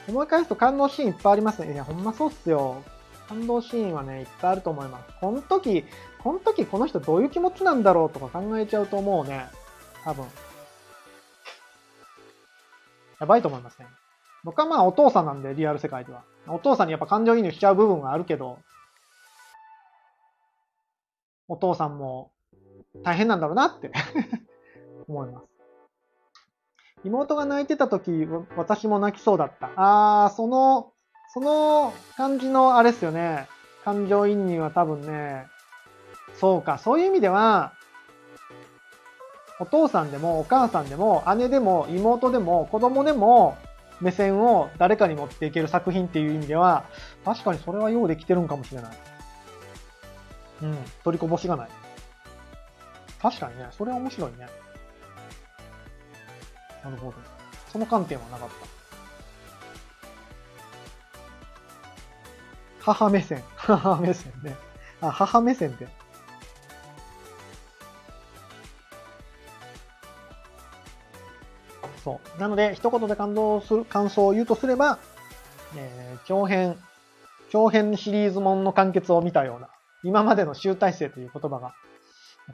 [0.08, 1.72] 思い返すと感動シーンいっぱいありますね。
[1.72, 2.82] いや、ほんまそうっすよ。
[3.28, 5.14] 感動シーンはね、いっぱいあると思います。
[5.20, 5.84] この時、
[6.22, 9.46] この時この人どういう気持ちなんだろうとか考えちゃうと思うね。
[10.04, 10.26] 多分。
[13.20, 13.86] やばいと思いますね。
[14.44, 16.24] 僕はまあお父さんなんで、リアル世界では。
[16.46, 18.58] お父さんにやっぱ感情移入しちゃう部分はあるけど、
[21.48, 22.32] お父さんも
[23.02, 23.90] 大変なんだろうなって
[25.08, 25.46] 思います。
[27.04, 29.70] 妹が泣いてた時、私も泣きそうだった。
[29.76, 30.93] あー、その、
[31.34, 33.48] その感じのあれですよね。
[33.84, 35.48] 感情移入は多分ね、
[36.40, 37.72] そうか、そういう意味では、
[39.58, 43.56] お父さんでもお母さんでも姉でも妹でも子供でも
[44.00, 46.84] 目線を誰かに持っていける作品っていう意味では、
[47.24, 48.98] 確かにそれはようできてるんかもしれない。
[50.62, 51.68] うん、取りこぼしがない。
[53.20, 54.46] 確かにね、それは面白いね。
[56.84, 57.14] なるほど。
[57.72, 58.73] その観点はなかった。
[62.84, 63.42] 母目線。
[63.56, 64.54] 母目線ね。
[65.00, 65.88] あ、母目線で。
[72.04, 72.40] そう。
[72.40, 74.98] なので、一言で感動する、感想を言うとすれば、
[75.74, 76.76] えー、長編、
[77.50, 79.70] 長編シリーズもの完結を見たような、
[80.02, 81.74] 今までの集大成という言葉が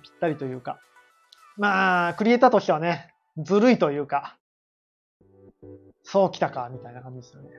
[0.01, 0.79] ぴったりというか、
[1.57, 4.37] まあ、クリエイターとしてはね、ずるいというか、
[6.05, 7.51] そう来たか、みたいな感じですよね。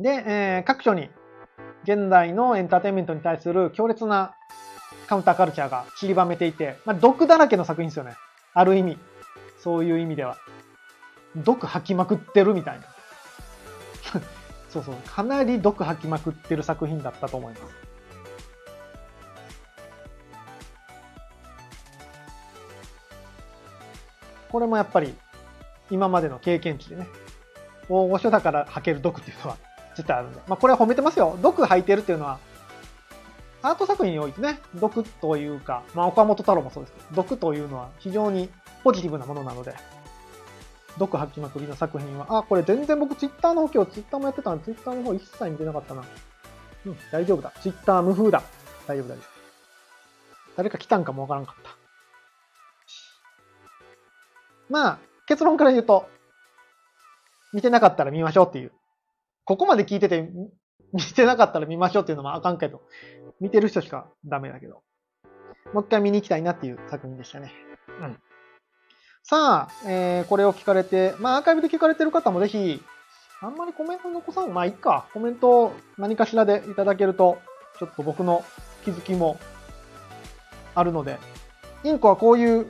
[0.00, 1.10] で、えー、各所に、
[1.84, 4.34] 現代のエンターテインメントに対する強烈な
[5.06, 8.16] カウンターカルチャーが散りばめていて、まあ、毒だらけの作品ですよね。
[8.54, 8.98] ある意味。
[9.58, 10.38] そういう意味では。
[11.36, 12.86] 毒吐きまくってるみたいな。
[14.70, 14.94] そうそう。
[15.06, 17.74] かなり毒吐きまくってる作品だったと思います。
[24.50, 25.14] これもやっぱり
[25.90, 27.06] 今までの経験値でね、
[27.88, 29.56] 大御所だから吐ける毒っていうのは
[29.96, 30.40] 実はあるんで。
[30.46, 31.38] まあこれは褒めてますよ。
[31.42, 32.38] 毒吐いてるっていうのは、
[33.62, 38.48] アート作品においてね、毒というか、まあ岡本太郎もそうですけど、毒というのは非常に
[38.82, 39.74] ポジティブなものなので、
[40.98, 46.04] 毒吐きまくりの作品は、あ、これ全然僕ツイッターの方今日ツイッターもやってたので、ツイッターの方一切見てなかったな。
[46.86, 47.52] うん、大丈夫だ。
[47.60, 48.42] ツイッター無風だ。
[48.86, 49.40] 大丈夫大丈夫。
[50.56, 51.70] 誰か来たんかもわからんかった。
[54.68, 56.08] まあ、結論から言うと、
[57.52, 58.72] 見てなかったら見ましょうっていう。
[59.50, 60.30] ここまで聞いてて、
[60.92, 62.82] 見てなかったら見ましょうっていうのもあかんけど、
[63.40, 64.84] 見てる人しかダメだけど。
[65.74, 67.52] もう一回見に行きたいなっていう作品でしたね。
[68.00, 68.16] うん。
[69.24, 72.80] さあ、えー、これを聞かれて、まあアーカイブで聞かれてる方もぜひ、
[73.40, 75.08] あんまりコメント残さん、まあいいか。
[75.12, 77.38] コメントを何かしらでいただけると、
[77.80, 78.44] ちょっと僕の
[78.84, 79.36] 気づきも
[80.76, 81.18] あるので、
[81.82, 82.66] インコはこういう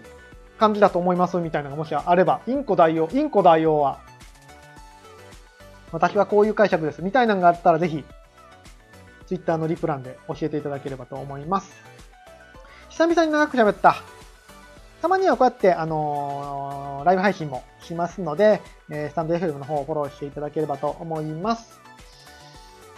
[0.58, 4.08] 感じだと思いますみたいなのがもしあれば、インコ代表、インコ代表は、
[5.92, 8.04] 私はこういう解釈ですみたいなのがあったらぜひ、
[9.26, 11.72] ツイッターのリプランで教えていただければと思います。
[12.88, 13.96] 久々に長く喋った。
[15.00, 18.60] たまにはこうやって、あのー、ライブ配信もしますので、
[18.90, 21.80] えー、スタンド FM の方をフォローしていただければと思います。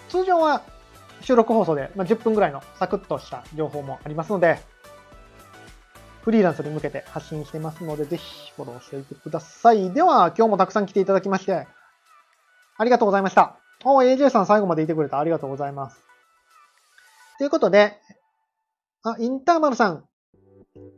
[0.08, 0.62] 通常は
[1.20, 4.58] 収録放送で、まあ、10分ぐらいのサクッとした情報もありますので、
[6.22, 9.92] フリーランスに向けて発信してますので、ぜひフォローしておいてください。
[9.92, 11.66] では、今日もたくさん来ていただきまして、
[12.82, 13.60] ありがとうございました。
[13.84, 15.20] お、AJ さん最後までいてくれた。
[15.20, 16.02] ありがとうございます。
[17.38, 17.96] ということで、
[19.04, 20.04] あ、インターマルさん。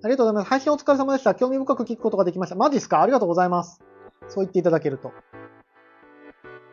[0.03, 0.49] ありがとうございます。
[0.49, 1.35] 配信お疲れ様でした。
[1.35, 2.57] 興味深く聞くことができました。
[2.57, 3.03] マジっすか？
[3.03, 3.82] ありがとうございます。
[4.28, 5.12] そう言っていただけると。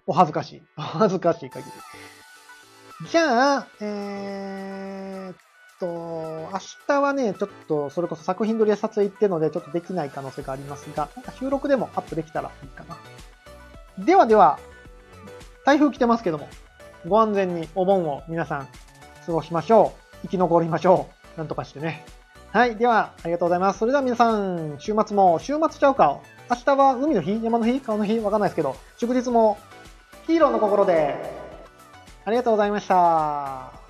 [0.08, 0.62] お恥ずかしい。
[0.78, 3.08] お恥ずかしい限り。
[3.10, 5.36] じゃあ、えー、
[5.82, 12.96] と、明日はね、ちょっと、それこそ作品撮りや撮影行ってるので、ちょっとできない可能性がありますが、なんか収録でもアップできたらいいかな。
[14.06, 14.60] ではでは、
[15.72, 16.50] 台風来てますけども、
[17.08, 18.68] ご安全にお盆を皆さん
[19.26, 20.18] 過ごしましょう。
[20.24, 21.38] 生き残りましょう。
[21.38, 22.04] なんとかしてね。
[22.52, 22.76] はい。
[22.76, 23.80] では、ありがとうございます。
[23.80, 26.20] それでは皆さん、週末も、週末ちゃうか。
[26.50, 29.58] 明日は海の日山の日川の日わかんないですけど、祝日も
[30.28, 31.16] ヒーローの心で、
[32.26, 33.81] ありがとうございました。